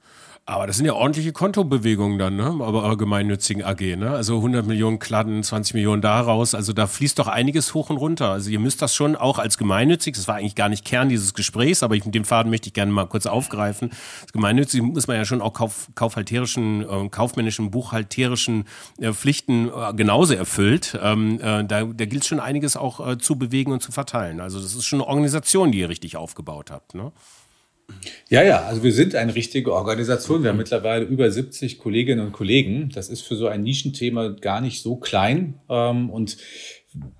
Aber 0.50 0.66
das 0.66 0.78
sind 0.78 0.86
ja 0.86 0.94
ordentliche 0.94 1.34
Kontobewegungen 1.34 2.18
dann, 2.18 2.38
ne? 2.38 2.46
Aber 2.46 2.96
gemeinnützigen 2.96 3.66
AG, 3.66 3.98
ne? 3.98 4.12
Also 4.12 4.38
100 4.38 4.66
Millionen 4.66 4.98
Kladden, 4.98 5.44
20 5.44 5.74
Millionen 5.74 6.02
daraus. 6.02 6.56
Also 6.56 6.72
da 6.72 6.88
fließt 6.88 7.20
doch 7.20 7.28
einiges 7.28 7.74
hoch 7.74 7.90
und 7.90 7.98
runter. 7.98 8.30
Also 8.32 8.50
ihr 8.50 8.60
müsst 8.60 8.82
das 8.82 8.96
schon 8.96 9.18
auch 9.18 9.40
als 9.40 9.58
gemeinnützig, 9.58 10.16
das 10.16 10.30
war 10.30 10.36
eigentlich 10.36 10.56
gar 10.56 10.70
nicht 10.70 10.86
Kern 10.86 11.10
dieses 11.10 11.34
Gesprächs, 11.34 11.84
aber 11.84 11.96
ich, 11.96 12.06
mit 12.06 12.16
dem 12.16 12.24
Faden 12.24 12.50
möchte 12.50 12.68
ich 12.68 12.74
gerne 12.74 12.94
mal 12.94 13.08
kurz 13.08 13.26
aufgreifen. 13.26 13.90
Das 14.22 14.32
gemeinnützig 14.32 14.82
muss 14.82 15.08
man 15.08 15.18
ja 15.18 15.26
schon 15.26 15.42
auch 15.42 15.52
kauf, 15.52 15.90
kaufhalterischen, 15.96 16.90
äh, 16.90 17.10
kaufmännischen, 17.10 17.70
buchhalterischen 17.70 18.70
äh, 19.00 19.12
Pflichten 19.12 19.68
äh, 19.68 19.94
genauso 19.96 20.34
erfüllt. 20.34 20.98
Ähm, 21.04 21.42
äh, 21.42 21.66
da, 21.66 21.84
da 21.84 22.06
gilt 22.06 22.24
schon 22.24 22.40
einiges 22.40 22.78
auch 22.78 23.06
äh, 23.06 23.18
zu 23.18 23.38
bewegen 23.38 23.74
und 23.74 23.84
zu 23.84 23.92
verteilen. 23.92 24.40
Also 24.40 24.62
das 24.62 24.76
ist 24.76 24.86
schon 24.86 25.02
eine 25.02 25.10
Organisation, 25.10 25.74
die 25.74 25.80
ihr 25.80 25.90
richtig 25.90 26.16
aufgebaut 26.16 26.72
habt, 26.72 26.96
ne? 26.96 27.12
Ja, 28.30 28.44
ja, 28.44 28.64
also 28.64 28.84
wir 28.84 28.92
sind 28.92 29.16
eine 29.16 29.34
richtige 29.36 29.74
Organisation. 29.74 30.44
Wir 30.44 30.50
haben 30.50 30.58
mittlerweile 30.58 31.06
über 31.06 31.32
70 31.32 31.80
Kolleginnen 31.80 32.26
und 32.26 32.34
Kollegen. 32.34 32.90
Das 32.94 33.08
ist 33.10 33.22
für 33.22 33.36
so 33.36 33.48
ein 33.48 33.64
Nischenthema 33.64 34.30
gar 34.30 34.60
nicht 34.60 34.82
so 34.82 34.98
klein. 34.98 35.56
Ähm, 35.70 36.10
und 36.10 36.38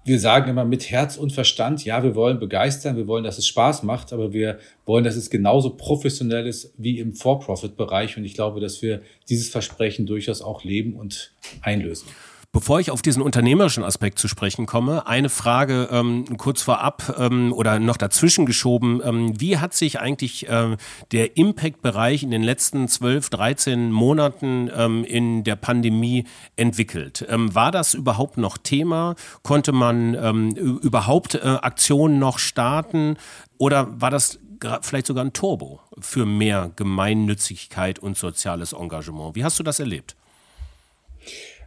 wir 0.04 0.20
sagen 0.20 0.50
immer 0.50 0.66
mit 0.66 0.90
Herz 0.90 1.18
und 1.18 1.32
Verstand, 1.32 1.86
ja, 1.86 2.04
wir 2.04 2.16
wollen 2.16 2.40
begeistern, 2.40 2.98
wir 2.98 3.08
wollen, 3.08 3.24
dass 3.24 3.38
es 3.38 3.48
Spaß 3.48 3.84
macht, 3.84 4.12
aber 4.12 4.34
wir 4.34 4.60
wollen, 4.86 5.04
dass 5.04 5.16
es 5.16 5.30
genauso 5.30 5.72
professionell 5.72 6.48
ist 6.48 6.74
wie 6.78 7.00
im 7.00 7.14
For-Profit-Bereich. 7.14 8.18
Und 8.18 8.26
ich 8.26 8.34
glaube, 8.34 8.60
dass 8.60 8.82
wir 8.82 9.02
dieses 9.30 9.50
Versprechen 9.50 10.06
durchaus 10.06 10.42
auch 10.42 10.64
leben 10.64 10.94
und 10.94 11.34
einlösen. 11.62 12.08
Bevor 12.54 12.80
ich 12.80 12.92
auf 12.92 13.02
diesen 13.02 13.22
unternehmerischen 13.22 13.84
Aspekt 13.84 14.18
zu 14.18 14.28
sprechen 14.28 14.66
komme, 14.66 15.06
eine 15.06 15.30
Frage 15.30 15.90
ähm, 15.92 16.26
kurz 16.38 16.62
vorab 16.62 17.16
ähm, 17.20 17.54
oder 17.54 17.78
noch 17.78 17.98
dazwischen 17.98 18.46
geschoben. 18.46 19.02
Ähm, 19.04 19.40
wie 19.40 19.58
hat 19.58 19.74
sich 19.74 20.00
eigentlich 20.00 20.48
äh, 20.50 20.78
der 21.12 21.38
Impact-Bereich 21.38 22.24
in 22.24 22.32
den 22.32 22.42
letzten 22.42 22.88
12, 22.88 23.30
13 23.30 23.92
Monaten 23.92 24.72
ähm, 24.74 25.04
in 25.04 25.44
der 25.44 25.58
Pandemie 25.58 26.26
entwickelt? 26.56 27.26
Ähm, 27.30 27.54
war 27.54 27.72
das 27.72 27.94
überhaupt 27.94 28.38
noch 28.38 28.58
Thema? 28.58 29.16
Konnte 29.44 29.72
man 29.74 30.16
ähm, 30.16 30.52
überhaupt 30.56 31.36
äh, 31.36 31.40
Aktionen 31.40 32.18
noch 32.18 32.40
starten? 32.40 33.18
Oder 33.58 34.02
war 34.02 34.10
das 34.10 34.40
vielleicht 34.82 35.06
sogar 35.06 35.24
ein 35.26 35.34
Turbo 35.34 35.82
für 36.00 36.26
mehr 36.26 36.72
Gemeinnützigkeit 36.76 38.00
und 38.00 38.18
soziales 38.18 38.74
Engagement? 38.74 39.36
Wie 39.36 39.44
hast 39.44 39.60
du 39.60 39.64
das 39.64 39.80
erlebt? 39.80 40.16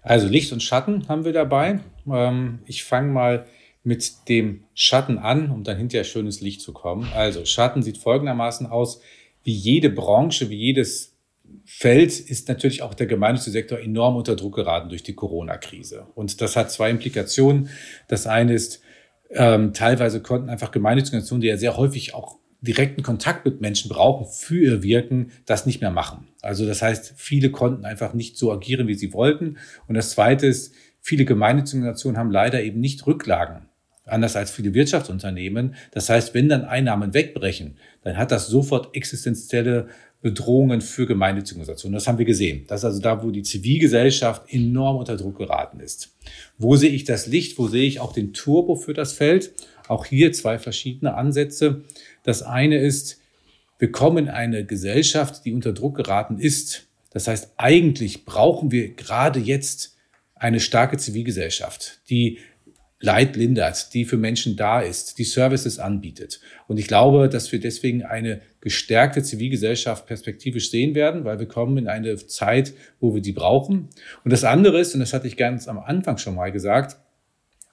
Also 0.03 0.29
Licht 0.29 0.53
und 0.53 0.63
Schatten 0.63 1.09
haben 1.09 1.25
wir 1.25 1.33
dabei. 1.33 1.81
Ähm, 2.11 2.61
ich 2.67 2.85
fange 2.85 3.13
mal 3.13 3.47
mit 3.83 4.29
dem 4.29 4.65
Schatten 4.75 5.19
an, 5.19 5.51
um 5.51 5.65
dann 5.65 5.79
hinterher 5.79 6.05
schönes 6.05 6.41
Licht 6.41 6.61
zu 6.61 6.73
kommen. 6.73 7.09
Also 7.15 7.45
Schatten 7.45 7.83
sieht 7.83 7.99
folgendermaßen 7.99 8.67
aus. 8.67 9.01
Wie 9.43 9.53
jede 9.53 9.91
Branche, 9.91 10.51
wie 10.51 10.57
jedes 10.57 11.17
Feld 11.65 12.19
ist 12.21 12.49
natürlich 12.49 12.83
auch 12.83 12.95
der 12.95 13.07
gemeinnützige 13.07 13.53
Sektor 13.53 13.81
enorm 13.81 14.17
unter 14.17 14.37
Druck 14.37 14.55
geraten 14.57 14.89
durch 14.89 15.03
die 15.03 15.15
Corona-Krise. 15.15 16.07
Und 16.15 16.41
das 16.41 16.57
hat 16.57 16.71
zwei 16.71 16.91
Implikationen. 16.91 17.71
Das 18.09 18.27
eine 18.27 18.53
ist, 18.53 18.83
ähm, 19.31 19.73
teilweise 19.73 20.21
konnten 20.21 20.51
einfach 20.51 20.71
gemeinnützige 20.71 21.17
Organisationen, 21.17 21.41
die 21.41 21.49
ja 21.49 21.57
sehr 21.57 21.77
häufig 21.77 22.15
auch 22.15 22.39
direkten 22.61 23.03
Kontakt 23.03 23.45
mit 23.45 23.61
Menschen 23.61 23.89
brauchen 23.89 24.27
für 24.27 24.63
ihr 24.63 24.83
Wirken, 24.83 25.33
das 25.47 25.67
nicht 25.67 25.81
mehr 25.81 25.91
machen. 25.91 26.29
Also 26.43 26.67
das 26.67 26.83
heißt, 26.83 27.15
viele 27.17 27.51
konnten 27.51 27.85
einfach 27.85 28.15
nicht 28.15 28.37
so 28.37 28.53
agieren, 28.53 28.87
wie 28.87 28.95
sie 28.95 29.13
wollten. 29.13 29.57
Und 29.87 29.95
das 29.95 30.11
Zweite 30.11 30.47
ist, 30.47 30.75
viele 31.01 31.25
gemeinnützige 31.25 31.79
Organisationen 31.79 32.19
haben 32.19 32.31
leider 32.31 32.63
eben 32.63 32.81
nicht 32.81 33.07
Rücklagen, 33.07 33.67
anders 34.05 34.37
als 34.37 34.51
viele 34.51 34.75
Wirtschaftsunternehmen. 34.75 35.75
Das 35.93 36.09
heißt, 36.09 36.35
wenn 36.35 36.49
dann 36.49 36.65
Einnahmen 36.65 37.15
wegbrechen, 37.15 37.77
dann 38.03 38.17
hat 38.17 38.31
das 38.31 38.49
sofort 38.49 38.95
existenzielle 38.95 39.89
Bedrohungen 40.23 40.83
für 40.83 41.07
gemeinnützige 41.07 41.61
Organisationen. 41.61 41.95
Das 41.95 42.07
haben 42.07 42.19
wir 42.19 42.27
gesehen. 42.27 42.65
Das 42.69 42.81
ist 42.81 42.85
also 42.85 43.01
da, 43.01 43.23
wo 43.23 43.31
die 43.31 43.43
Zivilgesellschaft 43.43 44.53
enorm 44.53 44.97
unter 44.97 45.17
Druck 45.17 45.39
geraten 45.39 45.81
ist. 45.81 46.15
Wo 46.59 46.77
sehe 46.77 46.91
ich 46.91 47.05
das 47.05 47.27
Licht? 47.27 47.59
Wo 47.59 47.69
sehe 47.69 47.87
ich 47.87 48.01
auch 48.01 48.13
den 48.13 48.35
Turbo 48.35 48.77
für 48.77 48.93
das 48.93 49.15
Feld? 49.15 49.53
Auch 49.89 50.05
hier 50.05 50.33
zwei 50.33 50.59
verschiedene 50.59 51.15
Ansätze. 51.15 51.85
Das 52.23 52.43
eine 52.43 52.79
ist, 52.79 53.21
wir 53.79 53.91
kommen 53.91 54.27
in 54.27 54.29
eine 54.29 54.65
Gesellschaft, 54.65 55.45
die 55.45 55.53
unter 55.53 55.73
Druck 55.73 55.97
geraten 55.97 56.39
ist. 56.39 56.87
Das 57.11 57.29
heißt, 57.29 57.55
eigentlich 57.57 58.25
brauchen 58.25 58.71
wir 58.71 58.95
gerade 58.95 59.41
jetzt 59.41 59.97
eine 60.35 60.61
starke 60.61 60.97
Zivilgesellschaft, 60.97 62.01
die 62.09 62.39
Leid 63.03 63.35
lindert, 63.35 63.95
die 63.95 64.05
für 64.05 64.19
Menschen 64.19 64.57
da 64.57 64.81
ist, 64.81 65.19
die 65.19 65.25
Services 65.25 65.79
anbietet. 65.79 66.41
Und 66.69 66.79
ich 66.79 66.87
glaube, 66.87 67.31
dass 67.31 67.51
wir 67.51 67.59
deswegen 67.59 68.03
eine 68.03 68.43
gestärkte 68.61 69.23
Zivilgesellschaft 69.23 70.07
perspektivisch 70.07 70.71
sehen 70.71 70.95
werden, 70.95 71.25
weil 71.25 71.39
wir 71.39 71.49
kommen 71.49 71.79
in 71.79 71.89
eine 71.89 72.15
Zeit, 72.17 72.75
wo 73.01 73.15
wir 73.15 73.23
die 73.23 73.33
brauchen. 73.33 73.89
Und 74.23 74.33
das 74.33 74.45
andere 74.45 74.79
ist, 74.79 74.93
und 74.93 75.01
das 75.01 75.15
hatte 75.15 75.27
ich 75.27 75.39
ganz 75.39 75.67
am 75.67 75.79
Anfang 75.79 76.19
schon 76.19 76.35
mal 76.35 76.53
gesagt, 76.53 76.99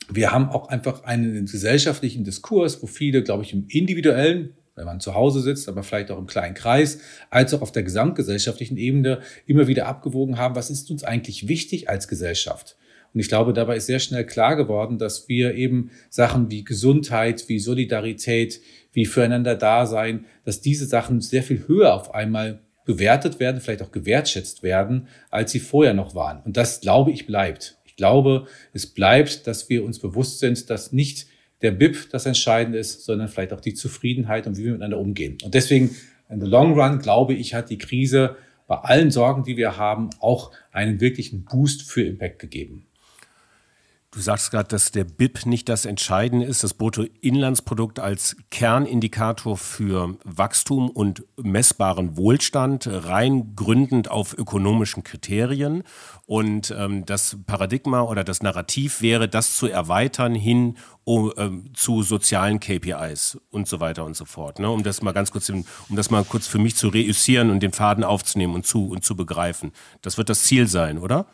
wir 0.10 0.32
haben 0.32 0.50
auch 0.50 0.70
einfach 0.70 1.04
einen 1.04 1.46
gesellschaftlichen 1.46 2.24
Diskurs, 2.24 2.82
wo 2.82 2.88
viele, 2.88 3.24
glaube 3.24 3.44
ich, 3.44 3.54
im 3.54 3.66
individuellen, 3.68 4.54
wenn 4.76 4.86
man 4.86 5.00
zu 5.00 5.16
Hause 5.16 5.42
sitzt, 5.42 5.68
aber 5.68 5.84
vielleicht 5.84 6.12
auch 6.12 6.20
im 6.20 6.28
kleinen 6.28 6.54
Kreis, 6.54 7.00
als 7.30 7.54
auch 7.54 7.62
auf 7.62 7.72
der 7.72 7.84
gesamtgesellschaftlichen 7.84 8.78
Ebene 8.78 9.22
immer 9.46 9.68
wieder 9.68 9.88
abgewogen 9.88 10.38
haben, 10.38 10.56
was 10.56 10.70
ist 10.70 10.90
uns 10.92 11.04
eigentlich 11.04 11.48
wichtig 11.48 11.90
als 11.90 12.08
Gesellschaft? 12.08 12.78
Und 13.14 13.20
ich 13.20 13.30
glaube, 13.30 13.54
dabei 13.54 13.78
ist 13.78 13.88
sehr 13.88 14.00
schnell 14.00 14.26
klar 14.26 14.56
geworden, 14.56 15.00
dass 15.00 15.28
wir 15.28 15.56
eben 15.56 15.92
Sachen 16.10 16.52
wie 16.52 16.64
Gesundheit, 16.64 17.50
wie 17.50 17.60
Solidarität, 17.60 18.62
wie 18.94 19.06
füreinander 19.06 19.56
Dasein, 19.56 20.26
dass 20.46 20.62
diese 20.62 20.86
Sachen 20.86 21.22
sehr 21.22 21.44
viel 21.44 21.68
höher 21.68 21.94
auf 21.94 22.14
einmal 22.14 22.60
bewertet 22.86 23.40
werden, 23.40 23.60
vielleicht 23.60 23.82
auch 23.82 23.92
gewertschätzt 23.92 24.64
werden, 24.64 25.08
als 25.30 25.52
sie 25.52 25.60
vorher 25.60 25.94
noch 25.94 26.16
waren. 26.16 26.42
Und 26.44 26.58
das, 26.58 26.80
glaube 26.80 27.12
ich, 27.12 27.26
bleibt 27.26 27.78
glaube, 27.98 28.48
es 28.74 28.88
bleibt, 28.88 29.48
dass 29.48 29.70
wir 29.70 29.84
uns 29.84 30.00
bewusst 30.00 30.40
sind, 30.40 30.70
dass 30.70 30.94
nicht 30.94 31.28
der 31.62 31.72
BIP 31.72 32.10
das 32.12 32.26
Entscheidende 32.26 32.78
ist, 32.78 33.04
sondern 33.04 33.28
vielleicht 33.28 33.52
auch 33.52 33.62
die 33.62 33.74
Zufriedenheit 33.74 34.48
und 34.48 34.58
wie 34.58 34.66
wir 34.66 34.72
miteinander 34.72 35.00
umgehen. 35.00 35.38
Und 35.44 35.54
deswegen, 35.54 35.96
in 36.30 36.40
the 36.40 36.48
long 36.48 36.80
run, 36.80 37.00
glaube 37.00 37.34
ich, 37.34 37.54
hat 37.54 37.70
die 37.70 37.78
Krise 37.78 38.38
bei 38.68 38.76
allen 38.76 39.12
Sorgen, 39.12 39.44
die 39.44 39.58
wir 39.58 39.78
haben, 39.78 40.10
auch 40.20 40.52
einen 40.72 41.02
wirklichen 41.02 41.46
Boost 41.46 41.84
für 41.84 42.04
Impact 42.04 42.40
gegeben. 42.40 42.86
Du 44.12 44.22
sagst 44.22 44.52
gerade, 44.52 44.70
dass 44.70 44.92
der 44.92 45.04
BIP 45.04 45.46
nicht 45.46 45.68
das 45.68 45.84
Entscheidende 45.84 46.46
ist, 46.46 46.64
das 46.64 46.74
Bruttoinlandsprodukt 46.74 48.00
als 48.00 48.38
Kernindikator 48.52 49.58
für 49.58 50.18
Wachstum 50.24 50.90
und 50.90 51.26
messbaren 51.36 52.16
Wohlstand, 52.16 52.88
rein 52.90 53.54
gründend 53.58 54.10
auf 54.10 54.34
ökonomischen 54.38 55.04
Kriterien. 55.04 55.84
Und 56.26 56.74
ähm, 56.78 57.06
das 57.06 57.38
Paradigma 57.48 58.02
oder 58.02 58.24
das 58.24 58.42
Narrativ 58.42 59.02
wäre, 59.02 59.28
das 59.28 59.58
zu 59.58 59.68
erweitern 59.68 60.36
hin 60.36 60.78
um, 61.04 61.34
ähm, 61.36 61.74
zu 61.74 62.02
sozialen 62.02 62.62
KPIs 62.62 63.38
und 63.50 63.68
so 63.68 63.82
weiter 63.82 64.06
und 64.06 64.16
so 64.16 64.24
fort. 64.24 64.60
Ne? 64.60 64.70
Um 64.70 64.84
das 64.84 65.02
mal 65.02 65.12
ganz 65.12 65.32
kurz, 65.32 65.50
um 65.50 65.66
das 65.90 66.10
mal 66.12 66.24
kurz 66.24 66.48
für 66.48 66.60
mich 66.60 66.78
zu 66.78 66.88
reüssieren 66.88 67.50
und 67.50 67.62
den 67.62 67.74
Faden 67.74 68.06
aufzunehmen 68.06 68.56
und 68.56 68.66
zu, 68.66 68.88
und 68.88 69.04
zu 69.04 69.18
begreifen. 69.18 69.74
Das 70.02 70.18
wird 70.18 70.30
das 70.30 70.44
Ziel 70.46 70.68
sein, 70.68 70.98
oder? 70.98 71.26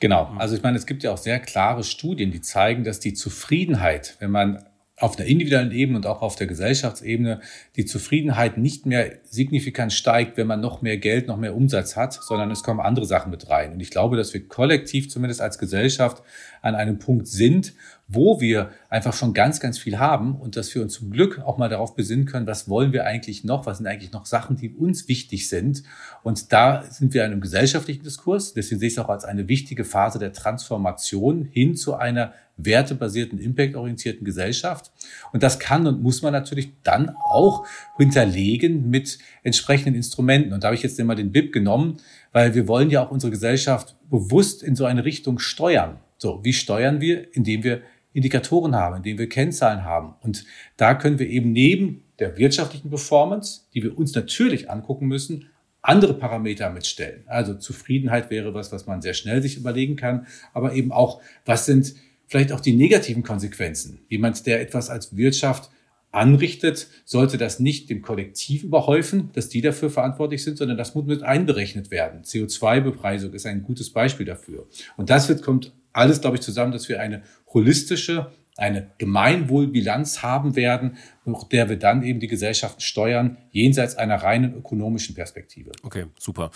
Genau. 0.00 0.34
Also 0.38 0.56
ich 0.56 0.62
meine, 0.62 0.76
es 0.76 0.86
gibt 0.86 1.02
ja 1.02 1.12
auch 1.12 1.18
sehr 1.18 1.38
klare 1.38 1.84
Studien, 1.84 2.30
die 2.30 2.40
zeigen, 2.40 2.84
dass 2.84 3.00
die 3.00 3.14
Zufriedenheit, 3.14 4.16
wenn 4.18 4.30
man 4.30 4.64
auf 4.96 5.16
der 5.16 5.26
individuellen 5.26 5.72
Ebene 5.72 5.98
und 5.98 6.06
auch 6.06 6.22
auf 6.22 6.36
der 6.36 6.46
Gesellschaftsebene 6.46 7.40
die 7.74 7.84
Zufriedenheit 7.84 8.58
nicht 8.58 8.86
mehr 8.86 9.12
signifikant 9.24 9.92
steigt, 9.92 10.36
wenn 10.36 10.46
man 10.46 10.60
noch 10.60 10.82
mehr 10.82 10.98
Geld, 10.98 11.26
noch 11.26 11.36
mehr 11.36 11.56
Umsatz 11.56 11.96
hat, 11.96 12.12
sondern 12.12 12.50
es 12.52 12.62
kommen 12.62 12.78
andere 12.78 13.04
Sachen 13.04 13.30
mit 13.30 13.50
rein. 13.50 13.72
Und 13.72 13.80
ich 13.80 13.90
glaube, 13.90 14.16
dass 14.16 14.32
wir 14.32 14.46
kollektiv, 14.46 15.10
zumindest 15.10 15.40
als 15.40 15.58
Gesellschaft, 15.58 16.22
an 16.62 16.76
einem 16.76 16.98
Punkt 17.00 17.26
sind, 17.26 17.74
wo 18.06 18.40
wir 18.40 18.70
einfach 18.90 19.14
schon 19.14 19.32
ganz, 19.32 19.60
ganz 19.60 19.78
viel 19.78 19.98
haben 19.98 20.36
und 20.36 20.56
dass 20.56 20.74
wir 20.74 20.82
uns 20.82 20.94
zum 20.94 21.10
Glück 21.10 21.40
auch 21.40 21.56
mal 21.56 21.68
darauf 21.68 21.96
besinnen 21.96 22.26
können, 22.26 22.46
was 22.46 22.68
wollen 22.68 22.92
wir 22.92 23.06
eigentlich 23.06 23.44
noch, 23.44 23.64
was 23.64 23.78
sind 23.78 23.86
eigentlich 23.86 24.12
noch 24.12 24.26
Sachen, 24.26 24.56
die 24.56 24.70
uns 24.70 25.08
wichtig 25.08 25.48
sind. 25.48 25.82
Und 26.22 26.52
da 26.52 26.82
sind 26.82 27.14
wir 27.14 27.24
in 27.24 27.32
einem 27.32 27.40
gesellschaftlichen 27.40 28.04
Diskurs. 28.04 28.52
Deswegen 28.52 28.78
sehe 28.78 28.88
ich 28.88 28.94
es 28.94 28.98
auch 28.98 29.08
als 29.08 29.24
eine 29.24 29.48
wichtige 29.48 29.84
Phase 29.84 30.18
der 30.18 30.32
Transformation 30.32 31.44
hin 31.44 31.76
zu 31.76 31.94
einer 31.94 32.34
wertebasierten, 32.56 33.38
impactorientierten 33.38 34.24
Gesellschaft. 34.24 34.92
Und 35.32 35.42
das 35.42 35.58
kann 35.58 35.86
und 35.86 36.02
muss 36.02 36.22
man 36.22 36.32
natürlich 36.32 36.72
dann 36.82 37.10
auch 37.10 37.66
hinterlegen 37.96 38.90
mit 38.90 39.18
entsprechenden 39.42 39.94
Instrumenten. 39.94 40.52
Und 40.52 40.62
da 40.62 40.68
habe 40.68 40.76
ich 40.76 40.82
jetzt 40.82 41.00
immer 41.00 41.14
den 41.14 41.32
BIP 41.32 41.52
genommen, 41.52 41.96
weil 42.32 42.54
wir 42.54 42.68
wollen 42.68 42.90
ja 42.90 43.04
auch 43.04 43.10
unsere 43.10 43.30
Gesellschaft 43.30 43.96
bewusst 44.10 44.62
in 44.62 44.76
so 44.76 44.84
eine 44.84 45.04
Richtung 45.04 45.38
steuern. 45.38 45.98
So, 46.16 46.40
wie 46.44 46.52
steuern 46.52 47.00
wir? 47.00 47.34
Indem 47.34 47.64
wir 47.64 47.82
Indikatoren 48.14 48.74
haben, 48.74 48.96
indem 48.96 49.18
wir 49.18 49.28
Kennzahlen 49.28 49.84
haben. 49.84 50.14
Und 50.22 50.46
da 50.76 50.94
können 50.94 51.18
wir 51.18 51.28
eben 51.28 51.52
neben 51.52 52.04
der 52.18 52.38
wirtschaftlichen 52.38 52.88
Performance, 52.88 53.62
die 53.74 53.82
wir 53.82 53.98
uns 53.98 54.14
natürlich 54.14 54.70
angucken 54.70 55.06
müssen, 55.06 55.50
andere 55.82 56.14
Parameter 56.14 56.70
mitstellen. 56.70 57.24
Also 57.26 57.54
Zufriedenheit 57.54 58.30
wäre 58.30 58.54
was, 58.54 58.72
was 58.72 58.86
man 58.86 59.02
sehr 59.02 59.12
schnell 59.12 59.42
sich 59.42 59.58
überlegen 59.58 59.96
kann, 59.96 60.26
aber 60.54 60.72
eben 60.72 60.92
auch, 60.92 61.20
was 61.44 61.66
sind 61.66 61.94
vielleicht 62.26 62.52
auch 62.52 62.60
die 62.60 62.74
negativen 62.74 63.22
Konsequenzen. 63.22 64.00
Jemand, 64.08 64.46
der 64.46 64.62
etwas 64.62 64.88
als 64.88 65.16
Wirtschaft 65.16 65.70
anrichtet, 66.10 66.86
sollte 67.04 67.36
das 67.36 67.58
nicht 67.60 67.90
dem 67.90 68.00
Kollektiv 68.00 68.62
überhäufen, 68.62 69.30
dass 69.32 69.48
die 69.48 69.60
dafür 69.60 69.90
verantwortlich 69.90 70.44
sind, 70.44 70.56
sondern 70.56 70.78
das 70.78 70.94
muss 70.94 71.04
mit 71.04 71.22
einberechnet 71.22 71.90
werden. 71.90 72.22
CO2-Bepreisung 72.22 73.34
ist 73.34 73.44
ein 73.44 73.62
gutes 73.62 73.90
Beispiel 73.90 74.24
dafür. 74.24 74.66
Und 74.96 75.10
das 75.10 75.28
wird, 75.28 75.42
kommt 75.42 75.72
alles, 75.92 76.20
glaube 76.20 76.36
ich, 76.36 76.42
zusammen, 76.42 76.72
dass 76.72 76.88
wir 76.88 77.00
eine 77.00 77.22
holistische, 77.54 78.32
eine 78.56 78.90
Gemeinwohlbilanz 78.98 80.22
haben 80.22 80.54
werden, 80.54 80.96
nach 81.24 81.44
der 81.44 81.68
wir 81.68 81.76
dann 81.76 82.02
eben 82.02 82.20
die 82.20 82.28
Gesellschaften 82.28 82.80
steuern, 82.80 83.38
jenseits 83.50 83.96
einer 83.96 84.16
reinen 84.16 84.54
ökonomischen 84.54 85.14
Perspektive. 85.14 85.72
Okay, 85.82 86.06
super. 86.18 86.50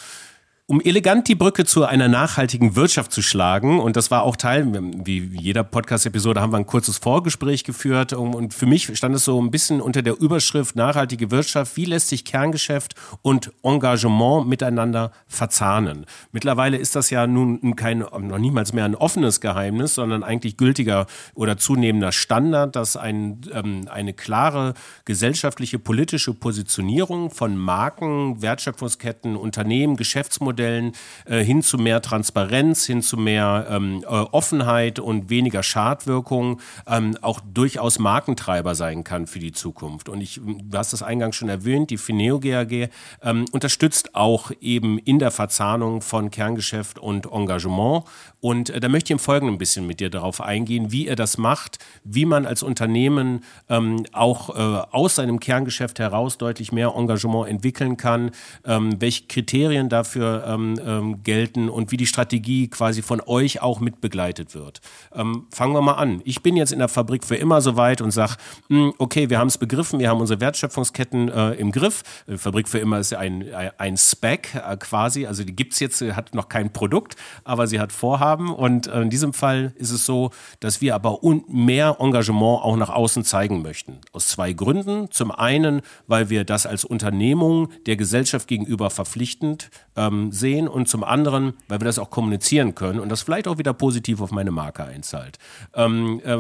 Um 0.71 0.83
elegant 0.83 1.27
die 1.29 1.35
Brücke 1.35 1.65
zu 1.65 1.87
einer 1.87 2.09
nachhaltigen 2.09 2.77
Wirtschaft 2.77 3.11
zu 3.11 3.23
schlagen, 3.23 3.81
und 3.81 3.97
das 3.97 4.11
war 4.11 4.23
auch 4.23 4.37
Teil, 4.37 4.71
wie 5.03 5.21
jeder 5.33 5.65
Podcast-Episode 5.65 6.43
haben 6.43 6.53
wir 6.53 6.59
ein 6.59 6.67
kurzes 6.67 6.99
Vorgespräch 6.99 7.65
geführt, 7.65 8.13
und 8.13 8.53
für 8.53 8.67
mich 8.67 8.95
stand 8.95 9.15
es 9.15 9.25
so 9.25 9.41
ein 9.41 9.51
bisschen 9.51 9.81
unter 9.81 10.03
der 10.03 10.21
Überschrift 10.21 10.77
nachhaltige 10.77 11.31
Wirtschaft, 11.31 11.79
wie 11.79 11.87
lässt 11.87 12.09
sich 12.09 12.27
Kerngeschäft 12.27 12.97
und 13.23 13.51
Engagement 13.63 14.47
miteinander 14.47 15.13
verzahnen. 15.27 16.05
Mittlerweile 16.33 16.77
ist 16.77 16.95
das 16.95 17.09
ja 17.09 17.27
nun 17.27 17.75
kein, 17.75 18.01
noch 18.01 18.39
niemals 18.39 18.75
mehr 18.75 18.85
ein 18.85 18.95
offenes 18.95 19.41
Geheimnis, 19.41 19.95
sondern 19.95 20.23
eigentlich 20.23 20.59
gültiger 20.59 21.07
oder 21.33 21.57
zunehmender 21.57 22.13
Standard, 22.13 22.77
dass 22.77 22.99
ein, 22.99 23.41
ähm, 23.55 23.89
eine 23.91 24.13
klare 24.13 24.75
gesellschaftliche, 25.07 25.79
politische 25.79 26.35
Positionierung 26.35 27.31
von 27.31 27.57
Marken, 27.57 28.43
Wertschöpfungsketten, 28.43 29.35
Unternehmen, 29.35 29.97
Geschäftsmodellen, 29.97 30.58
Geschäftsmodellen 30.59 30.93
äh, 31.27 31.45
hin 31.45 31.63
zu 31.63 31.79
mehr 31.79 32.03
Transparenz, 32.03 32.85
hin 32.85 33.03
zu 33.03 33.17
mehr 33.17 33.67
ähm, 33.71 34.03
äh, 34.03 34.07
Offenheit 34.07 34.99
und 34.99 35.31
weniger 35.31 35.63
Schadwirkung 35.63 36.61
ähm, 36.87 37.17
auch 37.23 37.41
durchaus 37.41 37.99
Markentreiber 37.99 38.75
sein 38.75 39.05
kann 39.05 39.27
für 39.27 39.39
die 39.39 39.53
Zukunft. 39.53 40.09
Und 40.09 40.21
ich, 40.21 40.41
du 40.45 40.77
hast 40.77 40.93
das 40.93 41.03
eingangs 41.03 41.37
schon 41.37 41.49
erwähnt, 41.49 41.91
die 41.91 41.99
Fineo 41.99 42.41
GAG 42.41 42.91
ähm, 43.23 43.45
unterstützt 43.53 44.15
auch 44.15 44.51
eben 44.61 44.99
in 44.99 45.19
der 45.19 45.31
Verzahnung 45.31 46.03
von 46.03 46.31
Kerngeschäft 46.31 46.99
und 46.99 47.27
Engagement. 47.31 48.05
Und 48.41 48.71
äh, 48.71 48.81
da 48.81 48.89
möchte 48.89 49.09
ich 49.09 49.13
im 49.13 49.19
Folgenden 49.19 49.55
ein 49.55 49.59
bisschen 49.59 49.87
mit 49.87 50.01
dir 50.01 50.11
darauf 50.11 50.41
eingehen, 50.41 50.93
wie 50.93 51.07
er 51.07 51.17
das 51.17 51.39
macht, 51.39 51.79
wie 52.05 52.25
man 52.25 52.47
als 52.47 52.63
Unternehmen 52.63 53.45
ähm, 53.69 54.05
auch 54.13 54.51
äh, 54.51 54.87
aus 54.91 55.17
seinem 55.17 55.41
Kerngeschäft 55.41 55.99
heraus 55.99 56.39
deutlich 56.39 56.73
mehr 56.73 56.95
Engagement 56.97 57.49
entwickeln 57.49 57.97
kann, 57.97 58.31
ähm, 58.65 59.01
welche 59.01 59.27
Kriterien 59.27 59.89
dafür 59.89 60.48
ähm, 60.49 60.81
ähm, 60.85 61.23
gelten 61.23 61.69
und 61.69 61.93
wie 61.93 61.97
die 61.97 62.07
Strategie 62.07 62.69
quasi 62.69 63.03
von 63.03 63.21
euch 63.21 63.63
auch 63.63 63.81
mit 63.81 64.01
begleitet 64.01 64.55
wird. 64.55 64.81
Ähm, 65.13 65.47
fangen 65.51 65.75
wir 65.75 65.83
mal 65.83 65.95
an. 65.95 66.23
Ich 66.25 66.43
bin 66.43 66.57
jetzt 66.57 66.73
in 66.73 66.79
der 66.79 66.89
Fabrik 66.89 67.25
für 67.25 67.37
immer 67.37 67.61
so 67.61 67.77
weit 67.77 68.01
und 68.01 68.11
sage, 68.11 68.37
hm, 68.69 68.95
okay, 68.99 69.31
wir 69.31 69.39
haben 69.39 69.49
es 69.49 69.59
begriffen, 69.59 69.99
wir 69.99 70.09
haben 70.09 70.21
unsere 70.21 70.41
Wertschöpfungsketten 70.41 71.29
äh, 71.29 71.53
im 71.53 71.73
Griff. 71.73 72.03
Äh, 72.27 72.39
Fabrik 72.39 72.69
für 72.69 72.79
immer 72.79 72.99
ist 72.99 73.15
ein, 73.15 73.45
ein 73.79 73.97
Spec 73.97 74.55
äh, 74.55 74.77
quasi, 74.77 75.27
also 75.27 75.45
die 75.45 75.55
gibt 75.55 75.75
es 75.75 75.81
jetzt, 75.81 76.01
hat 76.03 76.35
noch 76.35 76.49
kein 76.49 76.73
Produkt, 76.73 77.17
aber 77.45 77.67
sie 77.67 77.81
hat 77.81 77.93
Vorhaben 77.93 78.53
und 78.55 78.87
äh, 78.87 79.03
in 79.03 79.11
diesem 79.11 79.33
Fall 79.33 79.73
ist 79.77 79.91
es 79.91 80.07
so, 80.07 80.31
dass 80.61 80.81
wir 80.81 80.95
aber 80.95 81.19
mehr 81.49 81.97
Engagement 81.99 82.63
auch 82.63 82.77
nach 82.77 82.91
außen 82.91 83.25
zeigen 83.25 83.63
möchten. 83.63 83.99
Aus 84.13 84.29
zwei 84.29 84.53
Gründen. 84.53 85.11
Zum 85.11 85.31
einen, 85.31 85.83
weil 86.07 86.31
wir 86.31 86.45
das 86.45 86.67
als 86.67 86.85
Unternehmung 86.85 87.69
der 87.87 87.97
Gesellschaft 87.97 88.49
gegenüber 88.49 88.91
verpflichtend 88.91 89.71
ähm, 89.97 90.33
sehen 90.39 90.69
und 90.69 90.89
zum 90.89 91.05
anderen, 91.05 91.55
weil 91.69 91.81
wir 91.81 91.85
das 91.85 91.99
auch 91.99 92.11
kommunizieren 92.11 92.75
können 92.75 93.01
und 93.01 93.11
das 93.11 93.23
vielleicht 93.23 93.49
auch 93.49 93.59
wieder 93.59 93.75
positiv 93.75 94.21
auf 94.21 94.31
meine 94.31 94.51
Marke 94.51 94.85
einzahlt. 94.85 95.39
Ähm, 95.75 96.21
äh, 96.25 96.37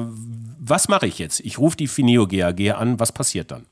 was 0.59 0.89
mache 0.89 1.07
ich 1.07 1.19
jetzt? 1.19 1.41
Ich 1.41 1.59
rufe 1.59 1.77
die 1.77 1.87
Fineo 1.89 2.27
GAG 2.27 2.71
an, 2.71 2.99
was 3.01 3.13
passiert 3.13 3.51
dann? 3.51 3.67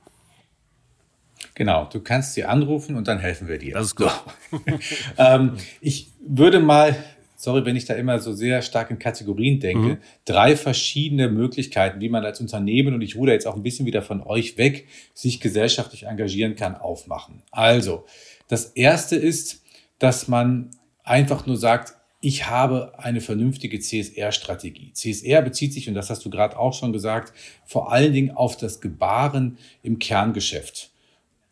Genau, 1.55 1.89
du 1.91 2.01
kannst 2.01 2.35
sie 2.35 2.45
anrufen 2.45 2.97
und 2.97 3.09
dann 3.09 3.19
helfen 3.19 3.49
wir 3.49 3.59
dir. 3.59 3.75
Das 3.75 3.87
ist 3.87 3.97
gut. 3.97 4.11
So. 4.51 4.61
ähm, 5.19 5.53
ich 5.81 6.11
würde 6.21 6.61
mal, 6.61 6.97
sorry, 7.35 7.65
wenn 7.65 7.77
ich 7.77 7.87
da 7.87 7.95
immer 7.95 8.19
so 8.19 8.35
sehr 8.35 8.61
stark 8.61 8.91
in 8.91 8.99
Kategorien 8.99 9.59
denke, 9.59 9.89
mhm. 9.89 9.99
drei 10.27 10.55
verschiedene 10.55 11.29
Möglichkeiten, 11.29 12.01
wie 12.01 12.11
man 12.11 12.25
als 12.27 12.43
Unternehmen, 12.43 12.93
und 12.93 13.01
ich 13.01 13.17
ruder 13.17 13.33
jetzt 13.33 13.47
auch 13.47 13.57
ein 13.57 13.63
bisschen 13.63 13.87
wieder 13.87 14.03
von 14.03 14.21
euch 14.21 14.59
weg, 14.59 14.87
sich 15.15 15.41
gesellschaftlich 15.41 16.05
engagieren 16.05 16.57
kann, 16.57 16.75
aufmachen. 16.75 17.43
Also, 17.51 18.05
das 18.49 18.67
erste 18.67 19.17
ist, 19.17 19.63
dass 19.99 20.29
man 20.29 20.71
einfach 21.03 21.47
nur 21.47 21.57
sagt, 21.57 21.95
ich 22.21 22.49
habe 22.49 22.99
eine 22.99 23.21
vernünftige 23.21 23.79
CSR-Strategie. 23.79 24.93
CSR 24.93 25.43
bezieht 25.43 25.73
sich, 25.73 25.89
und 25.89 25.95
das 25.95 26.11
hast 26.11 26.25
du 26.25 26.31
gerade 26.31 26.59
auch 26.59 26.73
schon 26.73 26.93
gesagt, 26.93 27.33
vor 27.65 27.93
allen 27.93 28.13
Dingen 28.13 28.31
auf 28.31 28.57
das 28.57 28.81
Gebaren 28.81 29.59
im 29.83 29.99
Kerngeschäft 29.99 30.91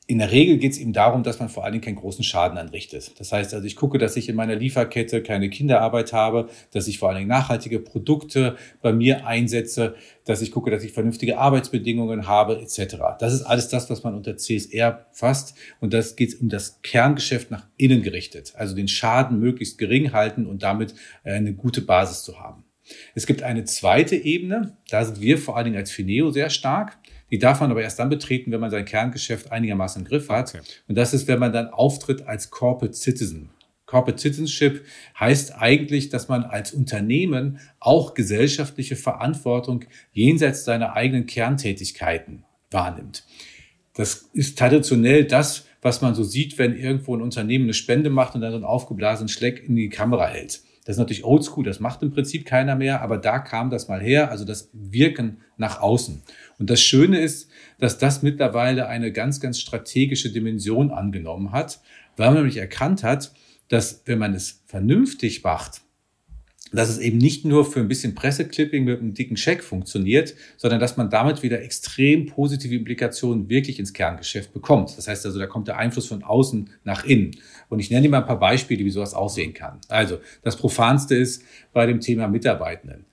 in 0.07 0.19
der 0.19 0.31
Regel 0.33 0.59
geht 0.59 0.73
es 0.73 0.79
ihm 0.79 0.93
darum, 0.93 1.23
dass 1.23 1.39
man 1.39 1.49
vor 1.49 1.65
allen 1.65 1.73
Dingen 1.73 1.85
keinen 1.85 1.97
großen 1.97 2.25
Schaden 2.25 2.59
anrichtet. 2.59 3.19
Das 3.19 3.33
heißt 3.33 3.55
also, 3.55 3.67
ich 3.67 3.75
gucke, 3.75 3.97
dass 3.97 4.17
ich 4.17 4.29
in 4.29 4.37
meiner 4.37 4.55
Lieferkette 4.55 5.23
keine 5.23 5.49
Kinderarbeit 5.49 6.13
habe, 6.13 6.51
dass 6.73 6.89
ich 6.89 6.99
vor 6.99 7.09
allen 7.09 7.19
Dingen 7.19 7.29
nachhaltige 7.29 7.81
Produkte 7.81 8.57
bei 8.83 8.93
mir 8.93 9.27
einsetze, 9.27 9.95
dass 10.27 10.43
ich 10.43 10.53
gucke, 10.53 10.71
dass 10.71 10.85
ich 10.85 10.93
vernünftige 10.93 11.39
Arbeitsbedingungen 11.39 12.27
habe, 12.27 12.61
etc. 12.61 12.97
Das 13.19 13.33
ist 13.33 13.43
alles 13.43 13.69
das, 13.69 13.89
was 13.89 14.03
man 14.03 14.15
unter 14.15 14.37
CSR 14.37 15.07
fasst. 15.13 15.55
Und 15.81 15.95
das 15.95 16.17
geht 16.17 16.39
um 16.39 16.51
das 16.51 16.83
Kerngeschäft 16.83 17.51
nach 17.51 17.67
innen 17.79 18.03
gerichtet. 18.03 18.53
Also 18.57 18.77
den 18.77 18.89
Schaden 18.89 19.41
möglichst 19.41 19.79
gering 19.79 20.13
halten 20.13 20.45
und 20.45 20.63
damit 20.63 20.95
äh, 21.23 21.33
eine 21.33 21.55
gute 21.55 21.81
Basis 21.81 22.23
zu 22.25 22.39
haben. 22.39 22.65
Es 23.15 23.27
gibt 23.27 23.43
eine 23.43 23.65
zweite 23.65 24.17
Ebene, 24.17 24.77
da 24.91 25.05
sind 25.05 25.21
wir 25.21 25.39
vor 25.39 25.57
allen 25.57 25.65
Dingen 25.65 25.77
als 25.79 25.91
Fineo 25.91 26.31
sehr 26.31 26.51
stark. 26.51 26.99
Die 27.31 27.39
darf 27.39 27.61
man 27.61 27.71
aber 27.71 27.83
erst 27.83 27.99
dann 27.99 28.09
betreten, 28.11 28.53
wenn 28.53 28.61
man 28.61 28.71
sein 28.71 28.85
Kerngeschäft 28.85 29.51
einigermaßen 29.51 30.03
im 30.03 30.09
Griff 30.09 30.29
hat. 30.29 30.55
Okay. 30.55 30.65
Und 30.89 30.97
das 30.97 31.15
ist, 31.15 31.27
wenn 31.27 31.39
man 31.39 31.53
dann 31.53 31.69
auftritt 31.69 32.27
als 32.27 32.51
Corporate 32.51 32.95
Citizen. 32.95 33.51
Corporate 33.87 34.21
Citizenship 34.21 34.85
heißt 35.19 35.57
eigentlich, 35.57 36.09
dass 36.09 36.29
man 36.29 36.45
als 36.45 36.73
Unternehmen 36.73 37.59
auch 37.81 38.15
gesellschaftliche 38.15 38.97
Verantwortung 38.97 39.85
jenseits 40.13 40.65
seiner 40.65 40.95
eigenen 40.95 41.27
Kerntätigkeiten 41.27 42.45
wahrnimmt. 42.71 43.25
Das 43.95 44.29
ist 44.33 44.59
traditionell 44.59 45.25
das, 45.25 45.67
was 45.83 46.01
man 46.01 46.15
so 46.15 46.25
sieht, 46.25 46.59
wenn 46.59 46.77
irgendwo 46.77 47.15
ein 47.15 47.23
Unternehmen 47.23 47.67
eine 47.67 47.75
Spende 47.75 48.11
macht 48.11 48.35
und 48.35 48.41
dann 48.41 48.51
so 48.51 48.57
einen 48.57 48.65
aufgeblasenen 48.65 49.29
Schleck 49.29 49.63
in 49.69 49.77
die 49.77 49.91
Kamera 49.91 50.27
hält. 50.27 50.63
Das 50.85 50.97
ist 50.97 50.99
natürlich 50.99 51.25
oldschool, 51.25 51.65
das 51.65 51.81
macht 51.81 52.03
im 52.03 52.11
Prinzip 52.11 52.45
keiner 52.45 52.77
mehr, 52.77 53.01
aber 53.01 53.17
da 53.17 53.39
kam 53.39 53.71
das 53.71 53.89
mal 53.89 54.03
her, 54.03 54.31
also 54.31 54.45
das 54.45 54.69
Wirken 54.75 55.39
nach 55.57 55.81
außen. 55.81 56.23
Und 56.59 56.69
das 56.69 56.83
Schöne 56.83 57.21
ist, 57.21 57.51
dass 57.79 57.97
das 57.97 58.23
mittlerweile 58.23 58.87
eine 58.87 59.11
ganz, 59.11 59.41
ganz 59.41 59.59
strategische 59.59 60.31
Dimension 60.31 60.91
angenommen 60.91 61.53
hat, 61.53 61.81
weil 62.17 62.29
man 62.29 62.37
nämlich 62.37 62.59
erkannt 62.59 63.03
hat, 63.03 63.33
dass 63.69 64.03
wenn 64.05 64.19
man 64.19 64.35
es 64.35 64.63
vernünftig 64.67 65.43
macht, 65.43 65.81
dass 66.77 66.89
es 66.89 66.99
eben 66.99 67.19
nicht 67.19 67.45
nur 67.45 67.65
für 67.65 67.81
ein 67.81 67.89
bisschen 67.89 68.15
Presseclipping 68.15 68.85
mit 68.85 69.01
einem 69.01 69.15
dicken 69.15 69.37
Scheck 69.37 69.63
funktioniert, 69.63 70.35
sondern 70.57 70.81
dass 70.81 70.97
man 70.97 71.11
damit 71.11 71.43
wieder 71.43 71.63
extrem 71.63 72.27
positive 72.27 72.75
Implikationen 72.75 73.49
wirklich 73.49 73.79
ins 73.79 73.93
Kerngeschäft 73.93 74.53
bekommt. 74.53 74.97
Das 74.97 75.09
heißt 75.09 75.25
also, 75.27 75.39
da 75.39 75.47
kommt 75.47 75.69
der 75.69 75.79
Einfluss 75.79 76.07
von 76.07 76.23
außen 76.23 76.71
nach 76.85 77.05
innen. 77.05 77.33
Und 77.69 77.81
ich 77.81 77.91
nenne 77.91 78.03
dir 78.03 78.11
mal 78.11 78.21
ein 78.21 78.27
paar 78.27 78.39
Beispiele, 78.39 78.85
wie 78.85 78.91
sowas 78.91 79.15
aussehen 79.15 79.55
kann. 79.55 79.81
Also, 79.89 80.19
das 80.43 80.57
Profanste 80.57 81.15
ist 81.15 81.43
bei 81.73 81.87
dem 81.87 82.01
Thema 82.01 82.29
Mitarbeitenden. 82.29 83.05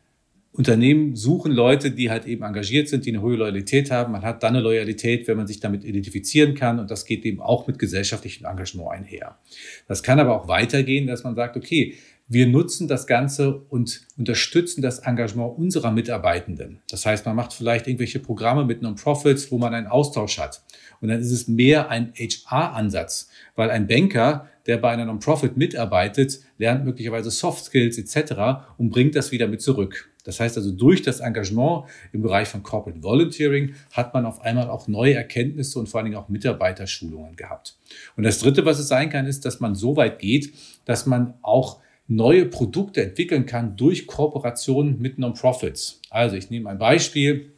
Unternehmen 0.53 1.15
suchen 1.15 1.53
Leute, 1.53 1.91
die 1.91 2.09
halt 2.09 2.25
eben 2.25 2.43
engagiert 2.43 2.89
sind, 2.89 3.05
die 3.05 3.11
eine 3.11 3.21
hohe 3.21 3.37
Loyalität 3.37 3.89
haben. 3.89 4.11
Man 4.11 4.23
hat 4.23 4.43
dann 4.43 4.55
eine 4.55 4.61
Loyalität, 4.61 5.25
wenn 5.29 5.37
man 5.37 5.47
sich 5.47 5.61
damit 5.61 5.85
identifizieren 5.85 6.55
kann. 6.55 6.77
Und 6.77 6.91
das 6.91 7.05
geht 7.05 7.23
eben 7.23 7.39
auch 7.41 7.67
mit 7.67 7.79
gesellschaftlichem 7.79 8.45
Engagement 8.45 8.91
einher. 8.91 9.37
Das 9.87 10.03
kann 10.03 10.19
aber 10.19 10.35
auch 10.35 10.49
weitergehen, 10.49 11.07
dass 11.07 11.23
man 11.23 11.35
sagt, 11.35 11.55
okay, 11.55 11.95
wir 12.31 12.47
nutzen 12.47 12.87
das 12.87 13.07
Ganze 13.07 13.57
und 13.57 14.07
unterstützen 14.17 14.81
das 14.81 14.99
Engagement 14.99 15.57
unserer 15.57 15.91
Mitarbeitenden. 15.91 16.79
Das 16.89 17.05
heißt, 17.05 17.25
man 17.25 17.35
macht 17.35 17.51
vielleicht 17.51 17.87
irgendwelche 17.87 18.19
Programme 18.19 18.63
mit 18.63 18.81
Non-Profits, 18.81 19.51
wo 19.51 19.57
man 19.57 19.73
einen 19.73 19.87
Austausch 19.87 20.39
hat. 20.39 20.63
Und 21.01 21.09
dann 21.09 21.19
ist 21.19 21.31
es 21.31 21.49
mehr 21.49 21.89
ein 21.89 22.13
HR-Ansatz, 22.15 23.29
weil 23.57 23.69
ein 23.69 23.85
Banker, 23.85 24.47
der 24.65 24.77
bei 24.77 24.91
einer 24.91 25.03
Non-Profit 25.03 25.57
mitarbeitet, 25.57 26.39
lernt 26.57 26.85
möglicherweise 26.85 27.31
Soft 27.31 27.65
Skills 27.65 27.97
etc. 27.97 28.63
und 28.77 28.91
bringt 28.91 29.15
das 29.15 29.33
wieder 29.33 29.49
mit 29.49 29.61
zurück. 29.61 30.09
Das 30.23 30.39
heißt 30.39 30.55
also, 30.55 30.71
durch 30.71 31.01
das 31.01 31.19
Engagement 31.19 31.83
im 32.13 32.21
Bereich 32.21 32.47
von 32.47 32.63
Corporate 32.63 33.03
Volunteering 33.03 33.73
hat 33.91 34.13
man 34.13 34.25
auf 34.25 34.39
einmal 34.39 34.69
auch 34.69 34.87
neue 34.87 35.15
Erkenntnisse 35.15 35.79
und 35.79 35.89
vor 35.89 35.99
allen 35.99 36.05
Dingen 36.05 36.17
auch 36.17 36.29
Mitarbeiterschulungen 36.29 37.35
gehabt. 37.35 37.75
Und 38.15 38.23
das 38.23 38.39
Dritte, 38.39 38.63
was 38.63 38.79
es 38.79 38.87
sein 38.87 39.09
kann, 39.09 39.25
ist, 39.25 39.43
dass 39.43 39.59
man 39.59 39.75
so 39.75 39.97
weit 39.97 40.19
geht, 40.19 40.53
dass 40.85 41.05
man 41.05 41.33
auch 41.41 41.81
neue 42.11 42.45
Produkte 42.45 43.01
entwickeln 43.01 43.45
kann 43.45 43.77
durch 43.77 44.05
Kooperationen 44.05 44.99
mit 44.99 45.17
Non-Profits. 45.17 46.01
Also 46.09 46.35
ich 46.35 46.49
nehme 46.49 46.69
ein 46.69 46.77
Beispiel. 46.77 47.53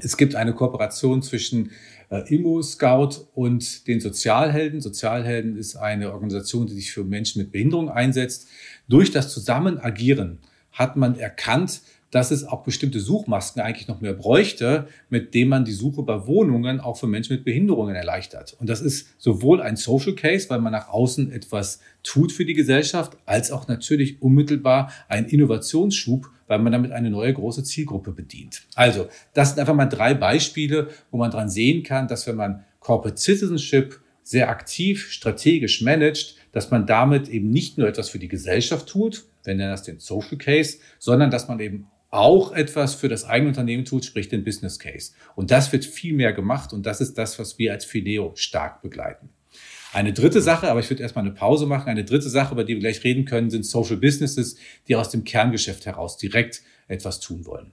Es 0.00 0.16
gibt 0.16 0.34
eine 0.34 0.54
Kooperation 0.54 1.22
zwischen 1.22 1.70
äh, 2.08 2.34
Immo 2.34 2.62
Scout 2.62 3.28
und 3.34 3.86
den 3.86 4.00
Sozialhelden. 4.00 4.80
Sozialhelden 4.80 5.56
ist 5.56 5.76
eine 5.76 6.12
Organisation, 6.12 6.66
die 6.66 6.72
sich 6.72 6.92
für 6.92 7.04
Menschen 7.04 7.42
mit 7.42 7.52
Behinderung 7.52 7.90
einsetzt. 7.90 8.48
Durch 8.88 9.10
das 9.10 9.32
Zusammenagieren 9.32 10.38
hat 10.72 10.96
man 10.96 11.18
erkannt, 11.18 11.82
dass 12.14 12.30
es 12.30 12.44
auch 12.44 12.62
bestimmte 12.62 13.00
Suchmasken 13.00 13.60
eigentlich 13.60 13.88
noch 13.88 14.00
mehr 14.00 14.12
bräuchte, 14.12 14.86
mit 15.08 15.34
denen 15.34 15.50
man 15.50 15.64
die 15.64 15.72
Suche 15.72 16.04
bei 16.04 16.28
Wohnungen 16.28 16.78
auch 16.78 16.96
für 16.96 17.08
Menschen 17.08 17.34
mit 17.34 17.44
Behinderungen 17.44 17.96
erleichtert. 17.96 18.56
Und 18.60 18.70
das 18.70 18.80
ist 18.80 19.08
sowohl 19.18 19.60
ein 19.60 19.74
Social 19.74 20.14
Case, 20.14 20.48
weil 20.48 20.60
man 20.60 20.70
nach 20.70 20.88
außen 20.88 21.32
etwas 21.32 21.80
tut 22.04 22.30
für 22.30 22.44
die 22.44 22.54
Gesellschaft, 22.54 23.16
als 23.26 23.50
auch 23.50 23.66
natürlich 23.66 24.22
unmittelbar 24.22 24.92
ein 25.08 25.24
Innovationsschub, 25.26 26.30
weil 26.46 26.60
man 26.60 26.70
damit 26.70 26.92
eine 26.92 27.10
neue 27.10 27.34
große 27.34 27.64
Zielgruppe 27.64 28.12
bedient. 28.12 28.62
Also, 28.76 29.08
das 29.32 29.48
sind 29.48 29.58
einfach 29.58 29.74
mal 29.74 29.86
drei 29.86 30.14
Beispiele, 30.14 30.90
wo 31.10 31.16
man 31.16 31.32
dran 31.32 31.48
sehen 31.48 31.82
kann, 31.82 32.06
dass 32.06 32.28
wenn 32.28 32.36
man 32.36 32.62
Corporate 32.78 33.20
Citizenship 33.20 33.98
sehr 34.22 34.50
aktiv, 34.50 35.10
strategisch 35.10 35.82
managt, 35.82 36.36
dass 36.52 36.70
man 36.70 36.86
damit 36.86 37.28
eben 37.28 37.50
nicht 37.50 37.76
nur 37.76 37.88
etwas 37.88 38.08
für 38.08 38.20
die 38.20 38.28
Gesellschaft 38.28 38.88
tut, 38.88 39.24
wir 39.42 39.54
nennen 39.54 39.72
das 39.72 39.82
den 39.82 39.98
Social 39.98 40.38
Case, 40.38 40.78
sondern 41.00 41.30
dass 41.30 41.48
man 41.48 41.58
eben 41.60 41.88
auch 42.14 42.52
etwas 42.52 42.94
für 42.94 43.08
das 43.08 43.24
eigene 43.24 43.48
Unternehmen 43.48 43.84
tut, 43.84 44.04
sprich 44.04 44.28
den 44.28 44.44
Business 44.44 44.78
Case. 44.78 45.12
Und 45.34 45.50
das 45.50 45.72
wird 45.72 45.84
viel 45.84 46.14
mehr 46.14 46.32
gemacht 46.32 46.72
und 46.72 46.86
das 46.86 47.00
ist 47.00 47.18
das, 47.18 47.38
was 47.40 47.58
wir 47.58 47.72
als 47.72 47.84
Fileo 47.84 48.32
stark 48.36 48.82
begleiten. 48.82 49.30
Eine 49.92 50.12
dritte 50.12 50.40
Sache, 50.40 50.70
aber 50.70 50.80
ich 50.80 50.88
würde 50.90 51.02
erstmal 51.02 51.24
eine 51.24 51.34
Pause 51.34 51.66
machen, 51.66 51.88
eine 51.88 52.04
dritte 52.04 52.28
Sache, 52.28 52.54
über 52.54 52.64
die 52.64 52.74
wir 52.74 52.80
gleich 52.80 53.02
reden 53.04 53.24
können, 53.24 53.50
sind 53.50 53.66
Social 53.66 53.96
Businesses, 53.96 54.56
die 54.86 54.94
aus 54.94 55.10
dem 55.10 55.24
Kerngeschäft 55.24 55.86
heraus 55.86 56.16
direkt 56.16 56.62
etwas 56.86 57.18
tun 57.18 57.46
wollen. 57.46 57.72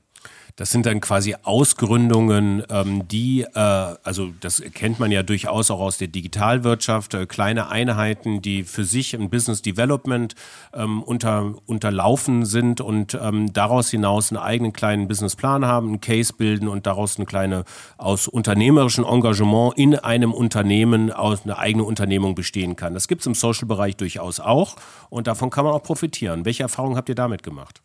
Das 0.56 0.72
sind 0.72 0.86
dann 0.86 1.00
quasi 1.00 1.36
Ausgründungen, 1.44 2.64
ähm, 2.70 3.08
die, 3.08 3.42
äh, 3.42 3.60
also 3.60 4.30
das 4.40 4.62
kennt 4.74 5.00
man 5.00 5.12
ja 5.12 5.24
durchaus 5.24 5.72
auch 5.72 5.80
aus 5.80 5.98
der 5.98 6.08
Digitalwirtschaft, 6.08 7.14
äh, 7.14 7.26
kleine 7.26 7.70
Einheiten, 7.70 8.42
die 8.42 8.64
für 8.64 8.84
sich 8.84 9.14
im 9.14 9.30
Business 9.30 9.62
Development 9.62 10.36
ähm, 10.74 11.02
unter, 11.04 11.54
unterlaufen 11.66 12.46
sind 12.46 12.82
und 12.82 13.18
ähm, 13.22 13.54
daraus 13.54 13.90
hinaus 13.92 14.32
einen 14.32 14.42
eigenen 14.42 14.74
kleinen 14.74 15.08
Businessplan 15.08 15.66
haben, 15.66 15.88
einen 15.88 16.02
Case 16.02 16.34
bilden 16.34 16.68
und 16.68 16.86
daraus 16.86 17.18
eine 17.18 17.26
kleine 17.26 17.64
aus 17.98 18.28
unternehmerischem 18.28 19.06
Engagement 19.06 19.78
in 19.78 19.96
einem 19.96 20.34
Unternehmen 20.34 21.12
aus 21.12 21.44
einer 21.46 21.60
eigenen 21.60 21.86
Unternehmung 21.86 22.36
bestehen 22.36 22.76
kann. 22.76 22.94
Das 22.94 23.08
gibt 23.08 23.22
es 23.22 23.28
im 23.28 23.36
Social-Bereich 23.36 23.96
durchaus 23.96 24.40
auch 24.40 24.76
und 25.10 25.28
davon 25.28 25.50
kann 25.50 25.66
man 25.66 25.74
auch 25.74 25.84
profitieren. 25.84 26.46
Welche 26.46 26.64
Erfahrungen 26.64 26.98
habt 26.98 27.10
ihr 27.10 27.16
damit 27.16 27.44
gemacht? 27.44 27.82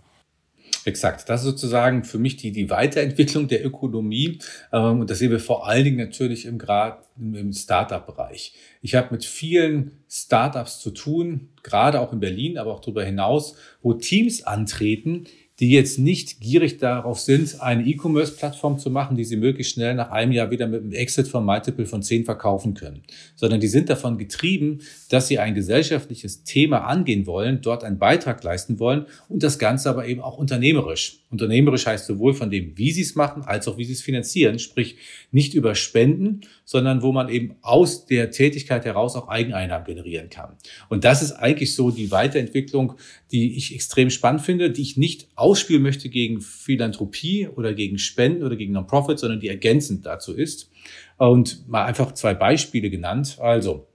Exakt. 0.87 1.29
Das 1.29 1.41
ist 1.41 1.47
sozusagen 1.47 2.05
für 2.05 2.19
mich 2.19 2.37
die, 2.37 2.53
die 2.53 2.71
Weiterentwicklung 2.71 3.49
der 3.49 3.67
Ökonomie. 3.67 4.39
Ähm, 4.73 5.01
und 5.01 5.11
das 5.11 5.19
sehen 5.19 5.33
wir 5.33 5.41
vor 5.41 5.67
allen 5.67 5.83
Dingen 5.83 5.97
natürlich 5.97 6.47
im 6.47 6.59
Grad 6.59 7.05
im 7.19 7.53
Startup-Bereich. 7.53 8.55
Ich 8.83 8.95
habe 8.95 9.09
mit 9.11 9.25
vielen 9.25 9.99
Startups 10.09 10.79
zu 10.79 10.93
tun, 10.93 11.49
gerade 11.65 12.01
auch 12.01 12.13
in 12.13 12.21
Berlin, 12.21 12.57
aber 12.57 12.73
auch 12.73 12.81
darüber 12.81 13.03
hinaus, 13.05 13.57
wo 13.83 13.95
Teams 13.95 14.45
antreten, 14.45 15.25
die 15.61 15.71
jetzt 15.71 15.99
nicht 15.99 16.41
gierig 16.41 16.79
darauf 16.79 17.19
sind, 17.19 17.63
eine 17.63 17.87
E-Commerce-Plattform 17.87 18.79
zu 18.79 18.91
machen, 18.91 19.17
die 19.17 19.25
sie 19.25 19.37
möglichst 19.37 19.73
schnell 19.73 19.95
nach 19.95 20.11
einem 20.11 20.33
Jahr 20.33 20.51
wieder 20.51 20.67
mit 20.67 20.83
einem 20.83 20.93
Exit 20.93 21.29
von 21.29 21.45
Multiple 21.45 21.87
von 21.87 22.03
10 22.03 22.25
verkaufen 22.27 22.75
können, 22.75 23.03
sondern 23.37 23.61
die 23.61 23.69
sind 23.69 23.89
davon 23.89 24.19
getrieben, 24.19 24.81
dass 25.09 25.29
sie 25.29 25.39
ein 25.39 25.55
gesellschaftliches 25.55 26.45
Thema 26.45 26.85
angehen 26.85 27.27
wollen, 27.27 27.61
dort 27.63 27.85
einen 27.85 27.99
Beitrag 27.99 28.43
leisten 28.45 28.79
wollen 28.79 29.07
und 29.29 29.43
das 29.43 29.59
Ganze 29.59 29.89
aber 29.89 30.07
eben 30.07 30.21
auch 30.21 30.37
unternehmerisch. 30.37 31.21
Unternehmerisch 31.31 31.87
heißt 31.87 32.07
sowohl 32.07 32.35
von 32.35 32.51
dem, 32.51 32.77
wie 32.77 32.93
sie 32.93 33.03
es 33.03 33.15
machen, 33.15 33.43
als 33.43 33.67
auch 33.67 33.79
wie 33.79 33.85
sie 33.85 33.95
es 33.95 34.03
finanzieren, 34.03 34.59
sprich 34.59 34.97
nicht 35.31 35.55
über 35.55 35.75
Spenden, 35.75 36.43
sondern 36.67 37.01
wo 37.01 37.13
man 37.13 37.29
eben 37.29 37.55
aus 37.63 38.07
der 38.07 38.31
Tätigkeit 38.33 38.85
heraus 38.85 39.15
auch 39.15 39.29
Eigeneinnahmen 39.29 39.87
generieren 39.87 40.29
kann. 40.29 40.57
Und 40.89 41.05
das 41.05 41.23
ist 41.23 41.33
eigentlich 41.33 41.75
so 41.75 41.93
die 41.93 42.11
Weiterentwicklung, 42.11 42.95
die 43.31 43.57
ich 43.57 43.73
extrem 43.75 44.11
spannend 44.11 44.43
finde, 44.43 44.71
die 44.71 44.83
ich 44.83 44.97
nicht 44.97 45.29
ausspielen 45.37 45.83
möchte 45.83 46.09
gegen 46.09 46.41
Philanthropie 46.41 47.49
oder 47.49 47.73
gegen 47.73 47.99
Spenden 47.99 48.43
oder 48.43 48.57
gegen 48.57 48.73
Non-Profit, 48.73 49.19
sondern 49.19 49.41
die 49.41 49.49
ergänzend 49.49 50.05
dazu 50.05 50.35
ist. 50.35 50.71
Und 51.17 51.67
mal 51.69 51.85
einfach 51.85 52.13
zwei 52.13 52.35
Beispiele 52.35 52.91
genannt. 52.91 53.39
Also, 53.41 53.87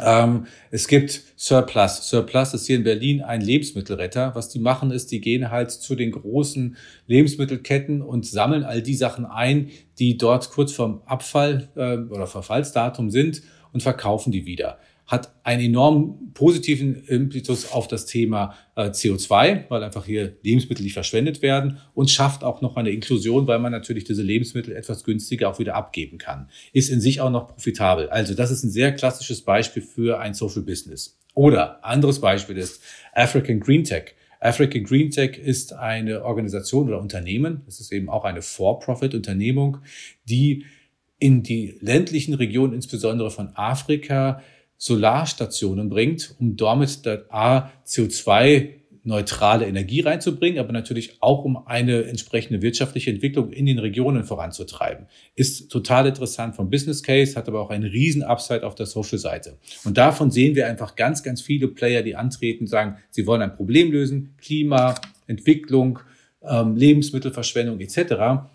ähm, 0.00 0.46
es 0.70 0.88
gibt 0.88 1.22
Surplus. 1.36 2.08
Surplus 2.08 2.54
ist 2.54 2.66
hier 2.66 2.76
in 2.76 2.84
Berlin 2.84 3.20
ein 3.20 3.40
Lebensmittelretter. 3.40 4.34
Was 4.34 4.48
die 4.48 4.58
machen 4.58 4.90
ist, 4.90 5.12
die 5.12 5.20
gehen 5.20 5.50
halt 5.50 5.70
zu 5.70 5.94
den 5.94 6.12
großen 6.12 6.76
Lebensmittelketten 7.06 8.00
und 8.00 8.26
sammeln 8.26 8.64
all 8.64 8.80
die 8.80 8.94
Sachen 8.94 9.26
ein, 9.26 9.70
die 9.98 10.16
dort 10.16 10.50
kurz 10.50 10.72
vorm 10.72 11.02
Abfall 11.04 11.68
äh, 11.76 11.98
oder 11.98 12.26
Verfallsdatum 12.26 13.10
sind 13.10 13.42
und 13.72 13.82
verkaufen 13.82 14.32
die 14.32 14.46
wieder 14.46 14.78
hat 15.12 15.34
einen 15.44 15.62
enorm 15.62 16.32
positiven 16.32 17.04
Impetus 17.04 17.70
auf 17.70 17.86
das 17.86 18.06
Thema 18.06 18.54
äh, 18.76 18.88
CO2, 18.88 19.64
weil 19.68 19.84
einfach 19.84 20.06
hier 20.06 20.38
Lebensmittel 20.42 20.82
nicht 20.82 20.94
verschwendet 20.94 21.42
werden 21.42 21.78
und 21.92 22.10
schafft 22.10 22.42
auch 22.42 22.62
noch 22.62 22.76
eine 22.76 22.90
Inklusion, 22.90 23.46
weil 23.46 23.58
man 23.58 23.72
natürlich 23.72 24.04
diese 24.04 24.22
Lebensmittel 24.22 24.74
etwas 24.74 25.04
günstiger 25.04 25.50
auch 25.50 25.58
wieder 25.58 25.74
abgeben 25.74 26.16
kann. 26.16 26.48
Ist 26.72 26.88
in 26.88 27.02
sich 27.02 27.20
auch 27.20 27.30
noch 27.30 27.48
profitabel. 27.48 28.08
Also 28.08 28.34
das 28.34 28.50
ist 28.50 28.64
ein 28.64 28.70
sehr 28.70 28.92
klassisches 28.92 29.42
Beispiel 29.42 29.82
für 29.82 30.18
ein 30.18 30.32
Social 30.32 30.62
Business. 30.62 31.18
Oder 31.34 31.84
anderes 31.84 32.18
Beispiel 32.20 32.56
ist 32.56 32.82
African 33.12 33.60
Green 33.60 33.84
Tech. 33.84 34.14
African 34.40 34.84
Green 34.84 35.10
Tech 35.10 35.38
ist 35.38 35.74
eine 35.74 36.24
Organisation 36.24 36.88
oder 36.88 37.00
Unternehmen, 37.00 37.60
es 37.68 37.80
ist 37.80 37.92
eben 37.92 38.08
auch 38.08 38.24
eine 38.24 38.40
For-Profit-Unternehmung, 38.40 39.78
die 40.24 40.64
in 41.18 41.42
die 41.42 41.76
ländlichen 41.80 42.34
Regionen, 42.34 42.72
insbesondere 42.72 43.30
von 43.30 43.50
Afrika, 43.54 44.42
Solarstationen 44.82 45.88
bringt, 45.88 46.34
um 46.40 46.56
damit 46.56 47.06
A, 47.30 47.70
CO2 47.86 48.70
neutrale 49.04 49.64
Energie 49.66 50.00
reinzubringen, 50.00 50.58
aber 50.58 50.72
natürlich 50.72 51.18
auch 51.20 51.44
um 51.44 51.68
eine 51.68 52.02
entsprechende 52.02 52.62
wirtschaftliche 52.62 53.10
Entwicklung 53.10 53.52
in 53.52 53.66
den 53.66 53.78
Regionen 53.78 54.24
voranzutreiben. 54.24 55.06
Ist 55.36 55.70
total 55.70 56.08
interessant 56.08 56.56
vom 56.56 56.68
Business 56.68 57.04
Case, 57.04 57.36
hat 57.36 57.46
aber 57.46 57.60
auch 57.60 57.70
einen 57.70 57.88
riesen 57.88 58.24
Upside 58.24 58.66
auf 58.66 58.74
der 58.74 58.86
Social-Seite. 58.86 59.56
Und 59.84 59.98
davon 59.98 60.32
sehen 60.32 60.56
wir 60.56 60.66
einfach 60.66 60.96
ganz, 60.96 61.22
ganz 61.22 61.42
viele 61.42 61.68
Player, 61.68 62.02
die 62.02 62.16
antreten, 62.16 62.66
sagen, 62.66 62.96
sie 63.10 63.24
wollen 63.24 63.42
ein 63.42 63.54
Problem 63.54 63.92
lösen, 63.92 64.34
Klima, 64.36 64.96
Entwicklung, 65.28 66.00
ähm, 66.42 66.74
Lebensmittelverschwendung 66.74 67.78
etc 67.78 68.50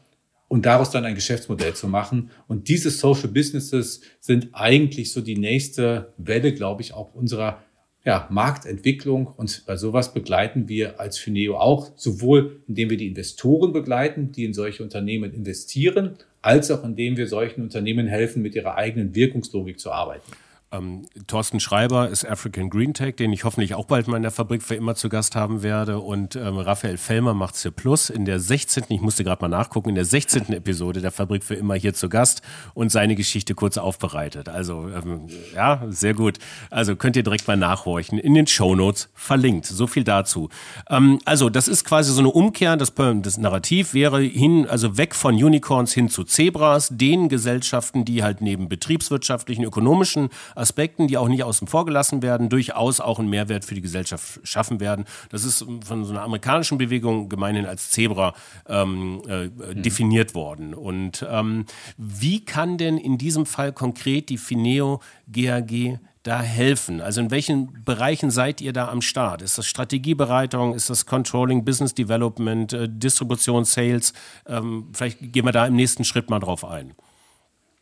und 0.47 0.65
daraus 0.65 0.91
dann 0.91 1.05
ein 1.05 1.15
Geschäftsmodell 1.15 1.73
zu 1.73 1.87
machen. 1.87 2.31
Und 2.47 2.69
diese 2.69 2.89
Social 2.89 3.29
Businesses 3.29 4.01
sind 4.19 4.49
eigentlich 4.53 5.11
so 5.11 5.21
die 5.21 5.37
nächste 5.37 6.13
Welle, 6.17 6.53
glaube 6.53 6.81
ich, 6.81 6.93
auch 6.93 7.13
unserer 7.13 7.63
ja, 8.05 8.27
Marktentwicklung. 8.31 9.27
Und 9.27 9.65
bei 9.65 9.75
sowas 9.75 10.13
begleiten 10.13 10.69
wir 10.69 10.99
als 10.99 11.17
Fineo 11.17 11.57
auch, 11.57 11.91
sowohl 11.97 12.61
indem 12.67 12.89
wir 12.89 12.97
die 12.97 13.07
Investoren 13.07 13.73
begleiten, 13.73 14.31
die 14.31 14.45
in 14.45 14.53
solche 14.53 14.83
Unternehmen 14.83 15.33
investieren, 15.33 16.15
als 16.41 16.71
auch 16.71 16.85
indem 16.85 17.17
wir 17.17 17.27
solchen 17.27 17.61
Unternehmen 17.61 18.07
helfen, 18.07 18.41
mit 18.41 18.55
ihrer 18.55 18.75
eigenen 18.75 19.13
Wirkungslogik 19.13 19.79
zu 19.79 19.91
arbeiten. 19.91 20.31
Ähm, 20.69 21.05
Thorsten 21.27 21.61
Schreiber 21.61 22.09
ist 22.09 22.25
African 22.25 22.69
Green 22.69 22.93
Tech, 22.93 23.15
den 23.15 23.31
ich 23.31 23.45
hoffentlich 23.45 23.73
auch 23.73 23.85
bald 23.85 24.09
mal 24.09 24.17
in 24.17 24.23
der 24.23 24.31
Fabrik 24.31 24.61
für 24.61 24.75
immer 24.75 24.95
zu 24.95 25.07
Gast 25.07 25.33
haben 25.33 25.63
werde. 25.63 25.99
Und 25.99 26.35
ähm, 26.35 26.57
Raphael 26.57 26.97
Fellmer 26.97 27.33
macht 27.33 27.55
C 27.55 27.71
Plus 27.71 28.09
in 28.09 28.25
der 28.25 28.41
16. 28.41 28.83
Ich 28.89 28.99
musste 28.99 29.23
gerade 29.23 29.41
mal 29.41 29.47
nachgucken, 29.47 29.89
in 29.89 29.95
der 29.95 30.03
16. 30.03 30.51
Episode 30.51 30.99
der 30.99 31.11
Fabrik 31.11 31.45
für 31.45 31.55
immer 31.55 31.75
hier 31.75 31.93
zu 31.93 32.09
Gast 32.09 32.41
und 32.73 32.91
seine 32.91 33.15
Geschichte 33.15 33.55
kurz 33.55 33.77
aufbereitet. 33.77 34.49
Also 34.49 34.89
ähm, 34.89 35.27
ja, 35.55 35.83
sehr 35.87 36.13
gut. 36.13 36.37
Also 36.69 36.97
könnt 36.97 37.15
ihr 37.15 37.23
direkt 37.23 37.47
mal 37.47 37.55
nachhorchen. 37.55 38.19
In 38.19 38.33
den 38.33 38.47
Show 38.47 38.75
Notes 38.75 39.09
verlinkt. 39.13 39.67
So 39.67 39.87
viel 39.87 40.03
dazu. 40.03 40.49
Ähm, 40.89 41.19
also 41.23 41.49
das 41.49 41.69
ist 41.69 41.85
quasi 41.85 42.11
so 42.11 42.19
eine 42.19 42.29
Umkehr. 42.29 42.75
Das, 42.75 42.93
das 42.93 43.37
Narrativ 43.37 43.93
wäre 43.93 44.21
hin, 44.21 44.67
also 44.67 44.97
weg 44.97 45.15
von 45.15 45.33
Unicorns 45.35 45.93
hin 45.93 46.09
zu 46.09 46.25
Zebras, 46.25 46.89
den 46.91 47.29
Gesellschaften, 47.29 48.03
die 48.03 48.21
halt 48.21 48.41
neben 48.41 48.67
betriebswirtschaftlichen, 48.67 49.63
ökonomischen 49.63 50.29
Aspekten, 50.57 51.07
die 51.07 51.17
auch 51.17 51.27
nicht 51.27 51.43
außen 51.43 51.67
vor 51.67 51.85
gelassen 51.85 52.21
werden, 52.21 52.49
durchaus 52.49 52.99
auch 52.99 53.19
einen 53.19 53.29
Mehrwert 53.29 53.65
für 53.65 53.75
die 53.75 53.81
Gesellschaft 53.81 54.39
schaffen 54.43 54.79
werden. 54.79 55.05
Das 55.29 55.43
ist 55.43 55.65
von 55.85 56.05
so 56.05 56.11
einer 56.11 56.23
amerikanischen 56.23 56.77
Bewegung 56.77 57.29
gemeinhin 57.29 57.65
als 57.65 57.91
Zebra 57.91 58.33
ähm, 58.67 59.21
äh, 59.27 59.45
mhm. 59.45 59.81
definiert 59.81 60.35
worden. 60.35 60.73
Und 60.73 61.25
ähm, 61.29 61.65
wie 61.97 62.43
kann 62.43 62.77
denn 62.77 62.97
in 62.97 63.17
diesem 63.17 63.45
Fall 63.45 63.71
konkret 63.71 64.29
die 64.29 64.37
Fineo 64.37 65.01
GAG 65.31 65.99
da 66.23 66.41
helfen? 66.41 67.01
Also 67.01 67.21
in 67.21 67.31
welchen 67.31 67.83
Bereichen 67.83 68.31
seid 68.31 68.61
ihr 68.61 68.73
da 68.73 68.89
am 68.89 69.01
Start? 69.01 69.41
Ist 69.41 69.57
das 69.57 69.67
Strategiebereitung, 69.67 70.73
ist 70.73 70.89
das 70.89 71.05
Controlling, 71.05 71.63
Business 71.63 71.93
Development, 71.93 72.73
äh, 72.73 72.87
Distribution, 72.89 73.65
Sales? 73.65 74.13
Ähm, 74.45 74.89
vielleicht 74.93 75.19
gehen 75.31 75.45
wir 75.45 75.51
da 75.51 75.67
im 75.67 75.75
nächsten 75.75 76.03
Schritt 76.03 76.29
mal 76.29 76.39
drauf 76.39 76.65
ein. 76.65 76.93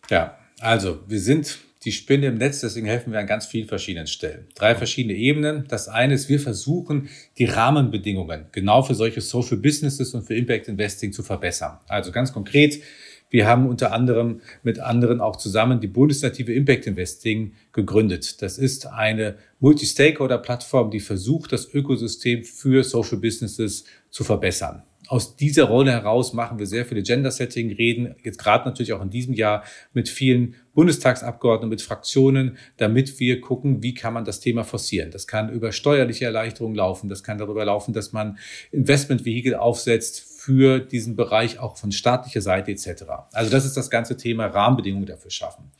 Ja, 0.10 0.38
also 0.60 1.00
wir 1.08 1.20
sind 1.20 1.65
die 1.86 1.92
Spinne 1.92 2.28
im 2.28 2.36
Netz, 2.36 2.62
deswegen 2.62 2.88
helfen 2.88 3.14
wir 3.14 3.20
an 3.20 3.28
ganz 3.28 3.46
vielen 3.46 3.68
verschiedenen 3.68 4.08
Stellen. 4.08 4.48
Drei 4.56 4.76
verschiedene 4.76 5.16
Ebenen. 5.16 5.66
Das 5.68 5.88
eine 5.88 6.16
ist, 6.16 6.30
wir 6.30 6.40
versuchen, 6.40 7.10
die 7.38 7.46
Rahmenbedingungen 7.46 8.48
genau 8.52 8.82
für 8.82 8.96
solche 8.96 9.22
Social 9.22 9.58
Businesses 9.58 10.14
und 10.14 10.24
für 10.24 10.36
Impact 10.36 10.68
Investing 10.68 11.14
zu 11.14 11.22
verbessern. 11.22 11.78
Also 11.88 12.12
ganz 12.12 12.34
konkret, 12.34 12.82
wir 13.30 13.48
haben 13.48 13.68
unter 13.68 13.92
anderem 13.92 14.42
mit 14.64 14.80
anderen 14.80 15.22
auch 15.22 15.36
zusammen 15.36 15.80
die 15.80 15.88
Bundesnative 15.88 16.54
Impact 16.54 16.88
Investing 16.88 17.54
gegründet. 17.72 18.42
Das 18.42 18.58
ist 18.58 18.88
eine 18.88 19.36
Multi-Stakeholder-Plattform, 19.60 20.90
die 20.90 21.00
versucht, 21.00 21.52
das 21.52 21.72
Ökosystem 21.74 22.44
für 22.44 22.84
Social 22.84 23.18
Businesses 23.18 23.86
zu 24.10 24.24
verbessern 24.24 24.84
aus 25.08 25.36
dieser 25.36 25.66
Rolle 25.66 25.92
heraus 25.92 26.34
machen 26.34 26.60
wir 26.60 26.66
sehr 26.66 26.86
viele 26.86 27.04
Gender-Setting, 27.04 27.72
reden 27.74 28.16
jetzt 28.24 28.38
gerade 28.38 28.68
natürlich 28.68 28.94
auch 28.94 29.02
in 29.02 29.10
diesem 29.10 29.34
Jahr 29.34 29.64
mit 29.94 30.10
vielen 30.10 30.56
Bundestagsabgeordneten, 30.74 31.70
mit 31.70 31.82
Fraktionen, 31.82 32.58
damit 32.78 33.20
wir 33.20 33.42
gucken, 33.42 33.82
wie 33.82 33.94
kann 33.94 34.14
man 34.14 34.26
das 34.26 34.40
Thema 34.40 34.64
forcieren. 34.64 35.12
Das 35.12 35.28
kann 35.28 35.50
über 35.50 35.72
steuerliche 35.72 36.26
Erleichterungen 36.26 36.76
laufen, 36.76 37.10
das 37.10 37.24
kann 37.24 37.38
darüber 37.38 37.66
laufen, 37.66 37.94
dass 37.94 38.14
man 38.14 38.38
Investmentvehikel 38.72 39.56
aufsetzt 39.56 40.20
für 40.20 40.80
diesen 40.80 41.16
Bereich 41.16 41.60
auch 41.60 41.78
von 41.78 41.92
staatlicher 41.92 42.42
Seite 42.42 42.72
etc. 42.72 43.04
Also 43.32 43.52
das 43.52 43.66
ist 43.66 43.78
das 43.78 43.90
ganze 43.90 44.18
Thema 44.18 44.46
Rahmenbedingungen 44.48 45.08
dafür 45.08 45.32
schaffen. 45.32 45.72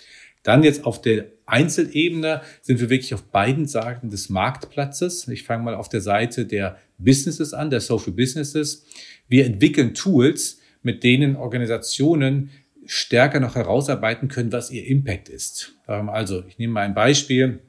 Dann 0.46 0.62
jetzt 0.62 0.86
auf 0.86 1.02
der 1.02 1.26
Einzelebene 1.48 2.42
sind 2.62 2.80
wir 2.80 2.92
wirklich 2.92 3.16
auf 3.16 3.24
beiden 3.24 3.66
Seiten 3.66 4.12
des 4.12 4.30
Marktplatzes. 4.30 5.28
Ich 5.28 5.44
fange 5.44 5.64
mal 5.64 5.74
auf 5.74 5.90
der 5.90 6.02
Seite 6.02 6.46
der 6.46 6.78
Businesses 7.00 7.54
an, 7.56 7.72
der 7.72 7.82
Social 7.82 8.12
Businesses. 8.12 8.86
Wir 9.28 9.48
entwickeln 9.48 9.96
Tools, 9.96 10.60
mit 10.84 11.04
denen 11.04 11.36
Organisationen 11.36 12.52
stärker 12.86 13.40
noch 13.40 13.56
herausarbeiten 13.56 14.28
können, 14.28 14.52
was 14.52 14.70
ihr 14.70 14.86
Impact 14.86 15.30
ist. 15.30 15.74
Ähm, 15.88 16.10
also, 16.10 16.44
ich 16.48 16.60
nehme 16.60 16.74
mal 16.74 16.82
ein 16.82 16.94
Beispiel. 16.94 17.62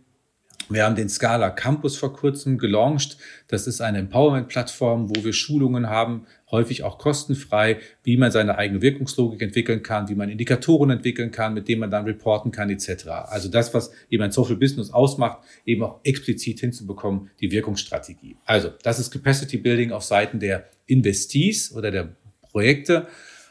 Wir 0.69 0.85
haben 0.85 0.97
den 0.97 1.09
Scala 1.09 1.49
Campus 1.49 1.97
vor 1.97 2.13
kurzem 2.13 2.59
gelauncht. 2.59 3.17
Das 3.49 3.67
ist 3.67 3.81
eine 3.81 3.99
Empowerment-Plattform, 3.99 5.09
wo 5.09 5.25
wir 5.25 5.33
Schulungen 5.33 5.89
haben, 5.89 6.27
häufig 6.51 6.85
auch 6.85 6.99
kostenfrei, 6.99 7.79
wie 8.03 8.17
man 8.17 8.31
seine 8.31 8.57
eigene 8.57 8.81
Wirkungslogik 8.83 9.43
entwickeln 9.43 9.83
kann, 9.83 10.09
wie 10.09 10.15
man 10.15 10.29
Indikatoren 10.29 10.91
entwickeln 10.91 11.31
kann, 11.31 11.55
mit 11.55 11.69
denen 11.69 11.81
man 11.81 11.91
dann 11.91 12.05
reporten 12.05 12.53
kann, 12.53 12.71
etc. 12.71 13.09
Also 13.27 13.49
das, 13.49 13.75
was 13.75 13.93
eben 14.11 14.23
ein 14.23 14.33
Social 14.33 14.57
Business 14.57 14.91
ausmacht, 14.91 15.41
eben 15.65 15.83
auch 15.83 16.01
explizit 16.05 16.61
hinzubekommen, 16.61 17.31
die 17.41 17.51
Wirkungsstrategie. 17.51 18.37
Also 18.45 18.71
das 18.83 18.99
ist 18.99 19.11
Capacity 19.11 19.59
Building 19.59 19.91
auf 19.91 20.05
Seiten 20.05 20.39
der 20.39 20.69
Investees 20.87 21.75
oder 21.75 21.91
der 21.91 22.17
Projekte. 22.51 23.09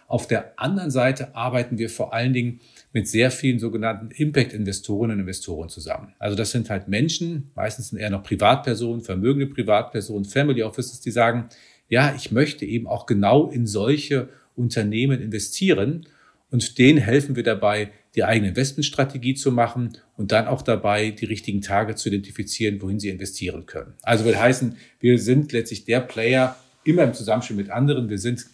Auf 0.08 0.27
der 0.27 0.53
anderen 0.60 0.91
Seite 0.91 1.36
arbeiten 1.36 1.79
wir 1.79 1.89
vor 1.89 2.13
allen 2.13 2.31
Dingen 2.31 2.60
mit 2.93 3.08
sehr 3.08 3.31
vielen 3.31 3.58
sogenannten 3.58 4.12
Impact-Investorinnen 4.12 5.15
und 5.15 5.21
Investoren 5.21 5.67
zusammen. 5.67 6.13
Also 6.19 6.38
das 6.38 6.51
sind 6.51 6.69
halt 6.69 6.88
Menschen, 6.88 7.49
meistens 7.55 7.89
sind 7.89 7.97
eher 7.97 8.12
noch 8.12 8.23
Privatpersonen, 8.23 9.01
vermögende 9.01 9.47
Privatpersonen, 9.47 10.25
Family 10.25 10.62
Offices, 10.62 11.01
die 11.01 11.10
sagen, 11.10 11.49
ja, 11.89 12.13
ich 12.15 12.32
möchte 12.32 12.65
eben 12.65 12.88
auch 12.88 13.06
genau 13.06 13.50
in 13.50 13.67
solche 13.67 14.30
Unternehmen 14.56 15.21
investieren 15.21 16.08
und 16.50 16.78
denen 16.78 17.00
helfen 17.00 17.36
wir 17.36 17.43
dabei, 17.43 17.91
die 18.15 18.24
eigene 18.24 18.50
Investmentstrategie 18.50 19.36
zu 19.36 19.52
machen 19.52 19.98
und 20.15 20.32
dann 20.32 20.48
auch 20.48 20.62
dabei, 20.62 21.12
die 21.12 21.26
richtigen 21.26 21.62
Tage 21.62 21.95
zu 21.95 22.10
identifizieren, 22.10 22.82
wohin 22.82 23.00
sie 23.00 23.10
investieren 23.10 23.65
können. 23.65 23.93
Also 24.04 24.26
will 24.26 24.38
heißen, 24.38 24.78
wir 25.00 25.19
sind 25.19 25.52
letztlich 25.52 25.86
der 25.86 26.00
Player 26.00 26.56
immer 26.86 27.04
im 27.04 27.13
Zusammenspiel 27.13 27.58
mit 27.58 27.69
anderen. 27.69 28.10
Wir 28.10 28.19
sind 28.19 28.45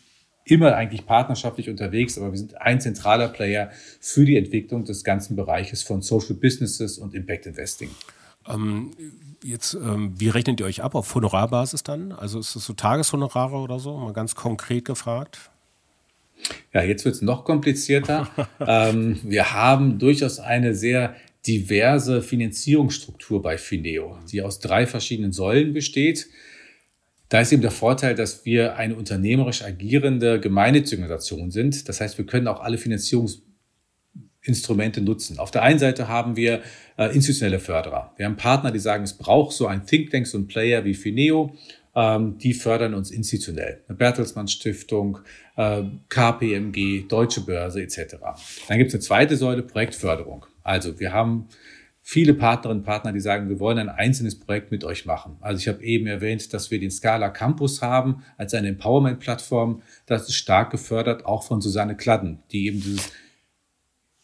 immer 0.45 0.75
eigentlich 0.75 1.05
partnerschaftlich 1.05 1.69
unterwegs, 1.69 2.17
aber 2.17 2.31
wir 2.31 2.39
sind 2.39 2.59
ein 2.59 2.81
zentraler 2.81 3.27
Player 3.27 3.71
für 3.99 4.25
die 4.25 4.37
Entwicklung 4.37 4.83
des 4.83 5.03
ganzen 5.03 5.35
Bereiches 5.35 5.83
von 5.83 6.01
Social 6.01 6.35
Businesses 6.35 6.97
und 6.97 7.13
Impact 7.13 7.45
Investing. 7.45 7.91
Ähm, 8.47 8.91
jetzt, 9.43 9.73
ähm, 9.73 10.13
wie 10.17 10.29
rechnet 10.29 10.59
ihr 10.59 10.65
euch 10.65 10.83
ab? 10.83 10.95
Auf 10.95 11.13
Honorarbasis 11.13 11.83
dann? 11.83 12.11
Also 12.11 12.39
ist 12.39 12.55
es 12.55 12.65
so 12.65 12.73
Tageshonorare 12.73 13.57
oder 13.57 13.79
so? 13.79 13.97
Mal 13.97 14.13
ganz 14.13 14.35
konkret 14.35 14.85
gefragt. 14.85 15.51
Ja, 16.73 16.81
jetzt 16.81 17.05
wird 17.05 17.15
es 17.15 17.21
noch 17.21 17.45
komplizierter. 17.45 18.27
ähm, 18.65 19.19
wir 19.23 19.53
haben 19.53 19.99
durchaus 19.99 20.39
eine 20.39 20.73
sehr 20.73 21.15
diverse 21.45 22.21
Finanzierungsstruktur 22.21 23.41
bei 23.41 23.57
Fineo, 23.57 24.17
die 24.31 24.41
aus 24.41 24.59
drei 24.59 24.85
verschiedenen 24.85 25.31
Säulen 25.31 25.73
besteht. 25.73 26.27
Da 27.29 27.39
ist 27.39 27.51
eben 27.51 27.61
der 27.61 27.71
Vorteil, 27.71 28.13
dass 28.13 28.45
wir 28.45 28.75
eine 28.75 28.95
unternehmerisch 28.95 29.63
agierende 29.63 30.39
gemeinnützige 30.39 31.01
Organisation 31.01 31.49
sind. 31.49 31.87
Das 31.87 32.01
heißt, 32.01 32.17
wir 32.17 32.25
können 32.25 32.47
auch 32.47 32.61
alle 32.61 32.77
Finanzierungsinstrumente 34.41 35.01
nutzen. 35.01 35.39
Auf 35.39 35.51
der 35.51 35.61
einen 35.63 35.79
Seite 35.79 36.07
haben 36.07 36.35
wir 36.35 36.61
äh, 36.97 37.13
institutionelle 37.13 37.59
Förderer. 37.59 38.13
Wir 38.17 38.25
haben 38.25 38.37
Partner, 38.37 38.71
die 38.71 38.79
sagen, 38.79 39.03
es 39.03 39.13
braucht 39.13 39.55
so 39.55 39.67
ein 39.67 39.85
Think 39.85 40.11
Tank, 40.11 40.27
so 40.27 40.37
ein 40.37 40.47
Player 40.47 40.83
wie 40.83 40.93
Fineo. 40.93 41.55
Ähm, 41.93 42.37
die 42.37 42.53
fördern 42.53 42.93
uns 42.93 43.11
institutionell. 43.11 43.81
Bertelsmann 43.87 44.47
Stiftung, 44.47 45.19
äh, 45.57 45.83
KPMG, 46.09 47.07
Deutsche 47.07 47.41
Börse 47.41 47.81
etc. 47.83 48.15
Dann 48.67 48.77
gibt 48.77 48.89
es 48.89 48.95
eine 48.95 49.01
zweite 49.01 49.35
Säule, 49.35 49.61
Projektförderung. 49.61 50.45
Also 50.63 50.99
wir 50.99 51.11
haben 51.11 51.47
viele 52.01 52.33
Partnerinnen 52.33 52.79
und 52.79 52.85
Partner, 52.85 53.11
die 53.11 53.19
sagen, 53.19 53.49
wir 53.49 53.59
wollen 53.59 53.77
ein 53.77 53.89
einzelnes 53.89 54.39
Projekt 54.39 54.71
mit 54.71 54.85
euch 54.85 55.05
machen. 55.05 55.35
Also 55.41 55.59
ich 55.59 55.67
habe 55.67 55.83
eben 55.83 56.07
erwähnt, 56.07 56.53
dass 56.53 56.71
wir 56.71 56.79
den 56.79 56.91
Scala 56.91 57.29
Campus 57.29 57.81
haben 57.81 58.23
als 58.37 58.53
eine 58.53 58.69
Empowerment-Plattform. 58.69 59.81
Das 60.05 60.29
ist 60.29 60.35
stark 60.35 60.71
gefördert, 60.71 61.25
auch 61.25 61.43
von 61.43 61.61
Susanne 61.61 61.95
Kladden, 61.97 62.39
die 62.51 62.67
eben 62.67 62.81
dieses 62.81 63.11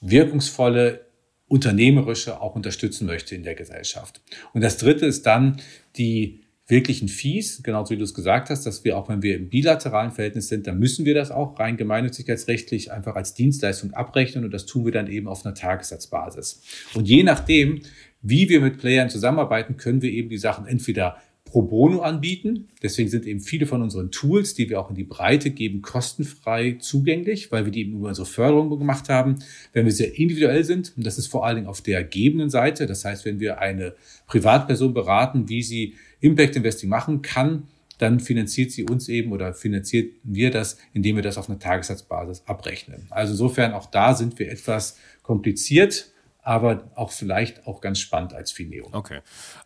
wirkungsvolle 0.02 1.08
Unternehmerische 1.48 2.42
auch 2.42 2.56
unterstützen 2.56 3.08
möchte 3.08 3.36
in 3.36 3.44
der 3.44 3.56
Gesellschaft. 3.56 4.22
Und 4.54 4.62
das 4.62 4.78
Dritte 4.78 5.06
ist 5.06 5.26
dann 5.26 5.62
die 5.96 6.44
wirklichen 6.68 7.08
Fees, 7.08 7.64
genauso 7.64 7.92
wie 7.92 7.98
du 7.98 8.04
es 8.04 8.14
gesagt 8.14 8.50
hast, 8.50 8.66
dass 8.66 8.84
wir 8.84 8.98
auch, 8.98 9.08
wenn 9.08 9.22
wir 9.22 9.38
im 9.38 9.50
bilateralen 9.50 10.12
Verhältnis 10.12 10.50
sind, 10.50 10.68
dann 10.68 10.78
müssen 10.78 11.06
wir 11.06 11.16
das 11.16 11.32
auch 11.32 11.58
rein 11.60 11.78
gemeinnützigkeitsrechtlich 11.78 12.92
einfach 12.92 13.16
als 13.16 13.34
Dienstleistung 13.34 13.94
abrechnen 13.94 14.44
und 14.44 14.52
das 14.52 14.66
tun 14.66 14.84
wir 14.84 14.92
dann 14.92 15.08
eben 15.08 15.30
auf 15.30 15.46
einer 15.46 15.56
Tagessatzbasis. 15.56 16.62
Und 16.94 17.08
je 17.08 17.24
nachdem, 17.24 17.82
wie 18.22 18.50
wir 18.50 18.60
mit 18.60 18.80
Playern 18.80 19.10
zusammenarbeiten, 19.10 19.78
können 19.78 20.02
wir 20.02 20.12
eben 20.12 20.30
die 20.30 20.38
Sachen 20.38 20.68
entweder 20.68 21.18
pro 21.48 21.62
bono 21.64 22.02
anbieten. 22.02 22.68
Deswegen 22.84 23.10
sind 23.10 23.26
eben 23.26 23.40
viele 23.40 23.66
von 23.66 23.82
unseren 23.82 24.12
Tools, 24.12 24.54
die 24.54 24.70
wir 24.70 24.80
auch 24.80 24.90
in 24.90 24.96
die 24.96 25.04
Breite 25.04 25.50
geben, 25.50 25.82
kostenfrei 25.82 26.78
zugänglich, 26.80 27.52
weil 27.52 27.66
wir 27.66 27.72
die 27.72 27.82
eben 27.82 27.94
über 27.94 28.10
unsere 28.10 28.28
Förderung 28.28 28.78
gemacht 28.78 29.10
haben. 29.10 29.36
Wenn 29.74 29.86
wir 29.86 29.92
sehr 29.92 30.18
individuell 30.18 30.64
sind, 30.64 30.94
und 30.96 31.06
das 31.06 31.18
ist 31.18 31.28
vor 31.28 31.46
allen 31.46 31.56
Dingen 31.56 31.68
auf 31.68 31.82
der 31.82 32.04
gebenden 32.04 32.50
Seite, 32.50 32.86
das 32.86 33.06
heißt, 33.06 33.26
wenn 33.26 33.40
wir 33.40 33.60
eine 33.60 33.96
Privatperson 34.28 34.94
beraten, 34.94 35.50
wie 35.50 35.64
sie 35.64 35.96
Impact 36.20 36.56
Investing 36.56 36.90
machen 36.90 37.22
kann, 37.22 37.64
dann 37.98 38.20
finanziert 38.20 38.72
sie 38.72 38.84
uns 38.84 39.10
eben 39.10 39.32
oder 39.32 39.54
finanziert 39.54 40.14
wir 40.24 40.52
das, 40.52 40.78
indem 40.94 41.16
wir 41.16 41.24
das 41.24 41.38
auf 41.38 41.50
einer 41.50 41.60
Tagessatzbasis 41.60 42.44
abrechnen. 42.46 43.08
Also 43.10 43.32
insofern 43.32 43.74
auch 43.74 43.88
da 43.88 44.14
sind 44.14 44.38
wir 44.38 44.52
etwas 44.52 44.98
kompliziert 45.24 46.12
aber 46.48 46.92
auch 46.96 47.12
vielleicht 47.12 47.68
auch 47.68 47.82
ganz 47.82 48.00
spannend 48.00 48.34
als 48.34 48.54
Fineo. 48.54 48.88
Okay. 48.94 49.20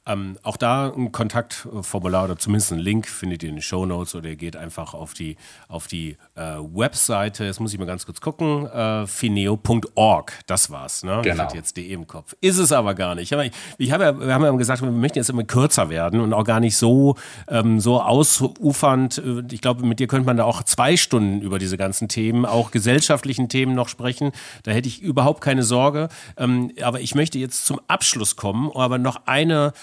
Ähm, 0.07 0.39
auch 0.41 0.57
da 0.57 0.91
ein 0.91 1.11
Kontaktformular 1.11 2.23
oder 2.23 2.39
zumindest 2.39 2.73
ein 2.73 2.79
Link 2.79 3.07
findet 3.07 3.43
ihr 3.43 3.49
in 3.49 3.57
den 3.57 3.61
Show 3.61 3.85
Notes 3.85 4.15
oder 4.15 4.29
ihr 4.29 4.35
geht 4.35 4.55
einfach 4.55 4.95
auf 4.95 5.13
die, 5.13 5.37
auf 5.67 5.85
die 5.85 6.17
äh, 6.33 6.41
Webseite. 6.41 7.45
Jetzt 7.45 7.59
muss 7.59 7.71
ich 7.71 7.77
mal 7.77 7.85
ganz 7.85 8.07
kurz 8.07 8.19
gucken. 8.19 8.65
Äh, 8.65 9.05
fineo.org, 9.05 10.33
das 10.47 10.71
war's. 10.71 11.03
Ne? 11.03 11.19
Genau. 11.21 11.35
Ich 11.35 11.39
hatte 11.39 11.55
jetzt 11.55 11.77
DE 11.77 11.93
im 11.93 12.07
Kopf. 12.07 12.35
Ist 12.41 12.57
es 12.57 12.71
aber 12.71 12.95
gar 12.95 13.13
nicht. 13.13 13.31
Ich, 13.31 13.51
ich 13.77 13.91
habe 13.91 14.03
ja, 14.03 14.19
wir 14.19 14.33
haben 14.33 14.43
ja 14.43 14.49
gesagt, 14.53 14.81
wir 14.81 14.89
möchten 14.89 15.19
jetzt 15.19 15.29
immer 15.29 15.43
kürzer 15.43 15.91
werden 15.91 16.19
und 16.19 16.33
auch 16.33 16.45
gar 16.45 16.59
nicht 16.59 16.77
so, 16.77 17.15
ähm, 17.47 17.79
so 17.79 18.01
ausufernd. 18.01 19.21
Ich 19.51 19.61
glaube, 19.61 19.85
mit 19.85 19.99
dir 19.99 20.07
könnte 20.07 20.25
man 20.25 20.37
da 20.37 20.45
auch 20.45 20.63
zwei 20.63 20.97
Stunden 20.97 21.41
über 21.41 21.59
diese 21.59 21.77
ganzen 21.77 22.07
Themen, 22.07 22.43
auch 22.47 22.71
gesellschaftlichen 22.71 23.49
Themen 23.49 23.75
noch 23.75 23.87
sprechen. 23.87 24.31
Da 24.63 24.71
hätte 24.71 24.87
ich 24.87 24.99
überhaupt 25.03 25.41
keine 25.41 25.61
Sorge. 25.61 26.09
Ähm, 26.37 26.70
aber 26.81 27.01
ich 27.01 27.15
möchte 27.15 27.39
jetzt 27.39 27.65
zum 27.65 27.79
Abschluss 27.87 28.35
kommen, 28.35 28.71
aber 28.73 28.97
noch 28.97 29.25
eine, 29.25 29.73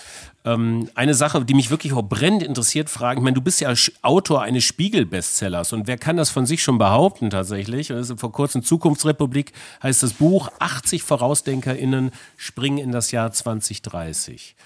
ähm, 0.45 0.89
eine 0.95 1.15
Sache, 1.15 1.45
die 1.45 1.55
mich 1.55 1.71
wirklich 1.71 1.93
auch 1.93 2.03
brennend 2.03 2.43
interessiert, 2.43 2.91
fragen. 2.91 3.21
Ich 3.21 3.25
meine, 3.25 3.35
du 3.35 3.41
bist 3.41 3.61
ja 3.61 3.73
Autor 4.03 4.43
eines 4.43 4.65
Spiegel-Bestsellers 4.65 5.73
und 5.73 5.87
wer 5.87 5.99
kann 5.99 6.17
das 6.17 6.31
von 6.31 6.47
sich 6.47 6.63
schon 6.63 6.79
behaupten 6.79 7.31
tatsächlich? 7.31 7.93
Also 7.93 8.17
vor 8.17 8.33
kurzem 8.33 8.63
Zukunftsrepublik 8.63 9.53
heißt 9.83 10.03
das 10.03 10.15
Buch 10.15 10.51
80 10.59 11.09
VorausdenkerInnen 11.09 12.11
springen 12.37 12.79
in 12.79 12.93
das 12.93 13.11
Jahr 13.11 13.33
2030. 13.33 14.57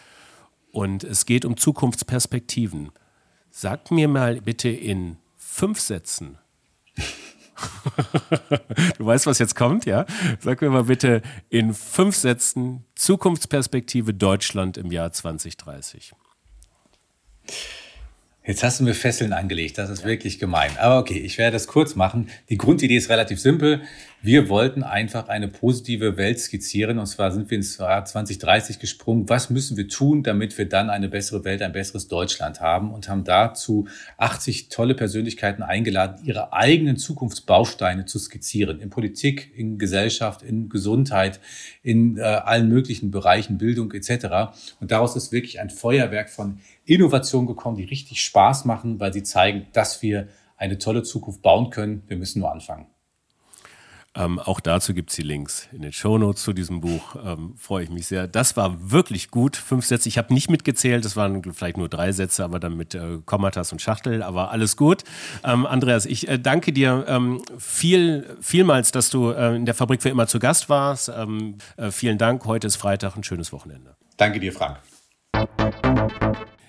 Und 0.71 1.05
es 1.05 1.27
geht 1.27 1.45
um 1.45 1.57
Zukunftsperspektiven. 1.57 2.91
Sag 3.51 3.91
mir 3.91 4.09
mal 4.09 4.41
bitte 4.41 4.71
in 4.71 5.19
fünf 5.37 5.81
Sätzen, 5.81 6.39
du 8.99 9.07
weißt, 9.07 9.27
was 9.27 9.39
jetzt 9.39 9.55
kommt, 9.55 9.87
ja? 9.87 10.07
Sag 10.41 10.61
mir 10.63 10.71
mal 10.71 10.85
bitte 10.85 11.23
in 11.49 11.75
fünf 11.75 12.17
Sätzen 12.17 12.85
Zukunftsperspektive 12.95 14.15
Deutschland 14.15 14.77
im 14.77 14.91
Jahr 14.91 15.13
2030. 15.13 16.13
Jetzt 18.45 18.65
hast 18.65 18.81
du 18.81 18.85
mir 18.85 18.95
Fesseln 18.95 19.33
angelegt, 19.33 19.79
das 19.79 19.89
ist 19.89 20.03
ja. 20.03 20.09
wirklich 20.09 20.39
gemein. 20.39 20.77
Aber 20.79 20.99
okay, 20.99 21.19
ich 21.19 21.39
werde 21.39 21.55
das 21.55 21.69
kurz 21.69 21.95
machen. 21.95 22.29
Die 22.49 22.59
Grundidee 22.59 22.97
ist 22.97 23.09
relativ 23.09 23.41
simpel. 23.41 23.83
Wir 24.25 24.49
wollten 24.49 24.85
einfach 24.85 25.27
eine 25.27 25.49
positive 25.49 26.17
Welt 26.17 26.39
skizzieren. 26.39 27.01
Und 27.01 27.07
zwar 27.07 27.33
sind 27.33 27.51
wir 27.51 27.57
ins 27.57 27.79
Jahr 27.79 28.05
2030 28.05 28.79
gesprungen. 28.79 29.29
Was 29.29 29.51
müssen 29.51 29.77
wir 29.77 29.89
tun, 29.89 30.23
damit 30.23 30.57
wir 30.59 30.69
dann 30.69 30.91
eine 30.91 31.09
bessere 31.09 31.45
Welt, 31.45 31.61
ein 31.61 31.73
besseres 31.73 32.07
Deutschland 32.07 32.61
haben? 32.61 32.95
Und 32.95 33.09
haben 33.09 33.25
dazu 33.25 33.89
80 34.19 34.69
tolle 34.69 34.95
Persönlichkeiten 34.95 35.65
eingeladen, 35.65 36.25
ihre 36.25 36.53
eigenen 36.53 36.99
Zukunftsbausteine 36.99 38.05
zu 38.05 38.21
skizzieren. 38.21 38.79
In 38.79 38.91
Politik, 38.91 39.51
in 39.57 39.77
Gesellschaft, 39.77 40.43
in 40.43 40.69
Gesundheit, 40.69 41.41
in 41.83 42.17
äh, 42.17 42.21
allen 42.23 42.69
möglichen 42.69 43.11
Bereichen, 43.11 43.59
Bildung 43.59 43.91
etc. 43.91 44.55
Und 44.79 44.93
daraus 44.93 45.17
ist 45.17 45.33
wirklich 45.33 45.59
ein 45.59 45.69
Feuerwerk 45.69 46.31
von 46.31 46.61
Innovation 46.85 47.49
gekommen, 47.49 47.77
die 47.77 47.83
richtig 47.85 48.23
Spaß 48.23 48.67
machen, 48.67 49.01
weil 49.01 49.13
sie 49.13 49.25
zeigen, 49.25 49.67
dass 49.73 50.01
wir 50.01 50.29
eine 50.57 50.79
tolle 50.79 51.03
Zukunft 51.03 51.43
bauen 51.43 51.71
können. 51.71 52.05
Wir 52.07 52.17
müssen 52.17 52.39
nur 52.39 52.53
anfangen. 52.53 52.92
Ähm, 54.15 54.39
auch 54.39 54.61
dazu 54.61 54.93
gibt 54.93 55.09
es 55.09 55.17
die 55.17 55.23
Links 55.23 55.69
in 55.73 55.81
den 55.81 55.93
Shownotes 55.93 56.43
zu 56.43 56.53
diesem 56.53 56.81
Buch. 56.83 57.17
Ähm, 57.25 57.55
Freue 57.57 57.85
ich 57.85 57.91
mich 57.91 58.07
sehr. 58.07 58.29
Das 58.29 58.57
war 58.57 58.91
wirklich 58.91 59.31
gut. 59.31 59.57
Fünf 59.57 59.87
Sätze. 59.87 60.09
Ich 60.09 60.19
habe 60.19 60.35
nicht 60.35 60.51
mitgezählt. 60.51 61.05
Das 61.05 61.17
waren 61.17 61.43
vielleicht 61.55 61.79
nur 61.79 61.89
drei 61.89 62.13
Sätze, 62.13 62.45
aber 62.45 62.61
dann 62.61 62.77
mit 62.77 62.95
äh, 62.95 63.19
Kommatas 63.25 63.73
und 63.73 63.81
Schachtel. 63.81 64.23
Aber 64.23 64.51
alles 64.51 64.77
gut. 64.77 65.05
Ähm, 65.45 65.65
Andreas, 65.65 66.05
ich 66.05 66.29
äh, 66.29 66.39
danke 66.39 66.75
dir 66.75 67.07
ähm, 67.09 67.43
viel, 67.59 68.37
vielmals, 68.41 68.93
dass 68.93 69.09
du 69.09 69.31
äh, 69.31 69.57
in 69.57 69.65
der 69.65 69.75
Fabrik 69.75 70.03
für 70.03 70.11
immer 70.11 70.27
zu 70.27 70.39
Gast 70.39 70.69
warst. 70.69 71.09
Ähm, 71.09 71.57
äh, 71.79 71.91
vielen 71.91 72.19
Dank. 72.19 72.45
Heute 72.45 72.67
ist 72.67 72.77
Freitag. 72.77 73.17
Ein 73.17 73.25
schönes 73.25 73.51
Wochenende. 73.53 73.97
Danke 74.19 74.41
dir, 74.41 74.53
Frank. 74.53 74.79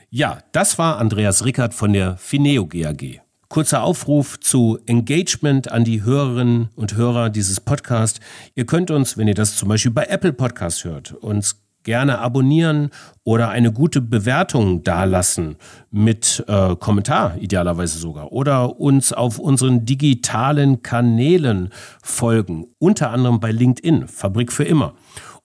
Ja, 0.10 0.40
das 0.54 0.78
war 0.78 0.98
Andreas 0.98 1.44
Rickert 1.44 1.74
von 1.74 1.92
der 1.92 2.16
Fineo 2.18 2.68
GAG. 2.68 3.23
Kurzer 3.54 3.84
Aufruf 3.84 4.40
zu 4.40 4.80
Engagement 4.88 5.72
an 5.72 5.84
die 5.84 6.02
Hörerinnen 6.02 6.70
und 6.76 6.96
Hörer 6.96 7.30
dieses 7.30 7.60
Podcasts. 7.60 8.20
Ihr 8.56 8.66
könnt 8.66 8.90
uns, 8.90 9.16
wenn 9.16 9.28
ihr 9.28 9.36
das 9.36 9.58
zum 9.58 9.70
Beispiel 9.70 9.92
bei 9.92 10.06
Apple 10.06 10.34
Podcast 10.34 10.86
hört, 10.86 11.14
uns 11.14 11.62
gerne 11.84 12.18
abonnieren 12.18 12.90
oder 13.24 13.50
eine 13.50 13.72
gute 13.72 14.02
Bewertung 14.02 14.82
dalassen 14.82 15.58
mit 15.92 16.44
äh, 16.48 16.76
Kommentar 16.78 17.38
idealerweise 17.38 18.00
sogar 18.00 18.32
oder 18.32 18.80
uns 18.80 19.14
auf 19.14 19.38
unseren 19.38 19.86
digitalen 19.86 20.82
Kanälen 20.82 21.70
folgen, 22.02 22.66
unter 22.80 23.12
anderem 23.12 23.40
bei 23.40 23.52
LinkedIn, 23.52 24.08
Fabrik 24.08 24.52
für 24.52 24.64
immer 24.64 24.96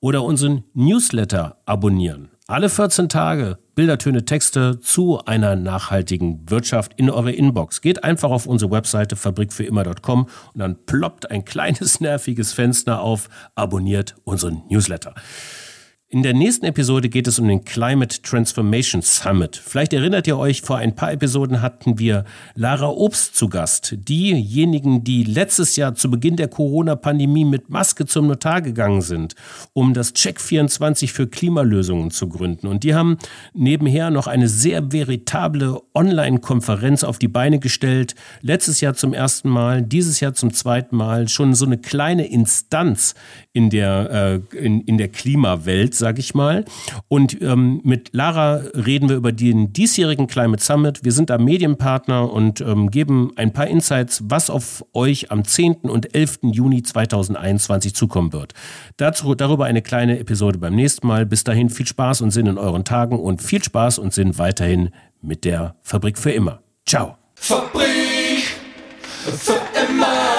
oder 0.01 0.23
unseren 0.23 0.64
Newsletter 0.73 1.59
abonnieren. 1.66 2.31
Alle 2.51 2.71
14 2.71 3.11
Tage 3.11 3.59
Bildertöne, 3.75 4.25
Texte 4.25 4.81
zu 4.81 5.23
einer 5.27 5.55
nachhaltigen 5.55 6.49
Wirtschaft 6.49 6.95
in 6.97 7.11
eure 7.11 7.31
Inbox. 7.31 7.83
Geht 7.83 8.05
einfach 8.05 8.31
auf 8.31 8.47
unsere 8.47 8.71
Webseite 8.71 9.17
fabrikfürimmer.com 9.17 10.23
und 10.55 10.59
dann 10.59 10.79
ploppt 10.87 11.31
ein 11.31 11.45
kleines 11.45 12.01
nerviges 12.01 12.55
Fenster 12.55 13.03
auf, 13.03 13.29
abonniert 13.55 14.15
unseren 14.25 14.63
Newsletter. 14.71 15.15
In 16.11 16.23
der 16.23 16.33
nächsten 16.33 16.64
Episode 16.64 17.11
geht 17.11 17.27
es 17.27 17.38
um 17.38 17.47
den 17.47 17.66
Climate 17.66 18.23
Transformation 18.23 19.03
Summit. 19.03 19.61
Vielleicht 19.62 19.92
erinnert 19.92 20.27
ihr 20.27 20.38
euch, 20.38 20.62
vor 20.62 20.79
ein 20.79 20.94
paar 20.94 21.12
Episoden 21.12 21.61
hatten 21.61 21.99
wir 21.99 22.25
Lara 22.55 22.88
Obst 22.88 23.37
zu 23.37 23.51
Gast. 23.51 23.94
Diejenigen, 24.09 25.05
die 25.05 25.23
letztes 25.23 25.77
Jahr 25.77 25.94
zu 25.97 26.11
Beginn 26.11 26.37
der 26.37 26.49
Corona-Pandemie 26.49 27.44
mit 27.44 27.68
Maske 27.68 28.07
zum 28.07 28.27
Notar 28.27 28.62
gegangen 28.62 29.03
sind, 29.03 29.35
um 29.75 29.92
das 29.92 30.14
Check 30.14 30.40
24 30.40 31.12
für 31.12 31.27
Klimalösungen 31.27 32.11
zu 32.11 32.31
gründen. 32.31 32.68
Und 32.68 32.85
die 32.85 32.94
haben 32.94 33.18
nebenher 33.53 34.09
noch 34.09 34.29
eine 34.29 34.49
sehr 34.49 34.90
veritable 34.90 35.79
Online-Konferenz 35.92 37.05
auf 37.05 37.18
die 37.18 37.29
Beine 37.29 37.59
gestellt. 37.59 38.14
Letztes 38.40 38.81
Jahr 38.81 38.94
zum 38.94 39.12
ersten 39.12 39.51
Mal, 39.51 39.83
dieses 39.83 40.21
Jahr 40.21 40.33
zum 40.33 40.55
zweiten 40.55 40.97
Mal. 40.97 41.29
Schon 41.29 41.53
so 41.53 41.66
eine 41.66 41.77
kleine 41.77 42.27
Instanz 42.29 43.14
in 43.53 43.68
der, 43.68 44.40
äh, 44.55 44.57
in, 44.57 44.81
in 44.81 44.97
der 44.97 45.09
Klimawelt 45.09 45.98
sage 45.99 46.21
ich 46.21 46.35
mal. 46.35 46.65
Und 47.09 47.41
ähm, 47.43 47.81
mit 47.85 48.11
Lara 48.13 48.63
reden 48.75 49.09
wir 49.09 49.17
über 49.17 49.33
den 49.33 49.73
diesjährigen 49.73 50.27
Climate 50.27 50.63
Summit. 50.63 51.05
Wir 51.05 51.13
sind 51.13 51.31
da 51.31 51.39
Medienpartner 51.39 52.33
und 52.33 52.61
ähm, 52.61 52.91
geben 52.91 53.33
ein 53.37 53.53
paar 53.53 53.67
Insights, 53.67 54.23
was 54.27 54.51
auf 54.51 54.85
euch 54.95 55.31
am 55.31 55.45
10. 55.45 55.77
und 55.83 56.15
11. 56.15 56.39
Juni 56.43 56.83
2021 56.83 57.95
zukommen 57.95 58.33
wird. 58.33 58.55
Dazu, 58.97 59.35
darüber 59.35 59.67
eine 59.67 59.83
kleine 59.83 60.19
Episode 60.19 60.59
beim 60.59 60.75
nächsten 60.75 61.07
Mal. 61.07 61.27
Bis 61.27 61.45
dahin 61.45 61.71
viel 61.71 61.87
Spaß 61.87 62.21
und 62.21 62.31
Sinn 62.31 62.47
in 62.47 62.59
euren 62.59 62.85
Tagen 62.85 63.19
und 63.19 63.43
viel 63.43 63.63
Spaß 63.63 63.99
und 63.99 64.13
Sinn 64.13 64.39
weiterhin 64.39 64.91
mit 65.21 65.45
der 65.45 65.77
Fabrik 65.83 66.19
für 66.19 66.31
immer. 66.31 66.63
Ciao. 66.87 67.17
Fabrik 67.35 68.45
für 69.25 69.61
immer. 69.89 70.38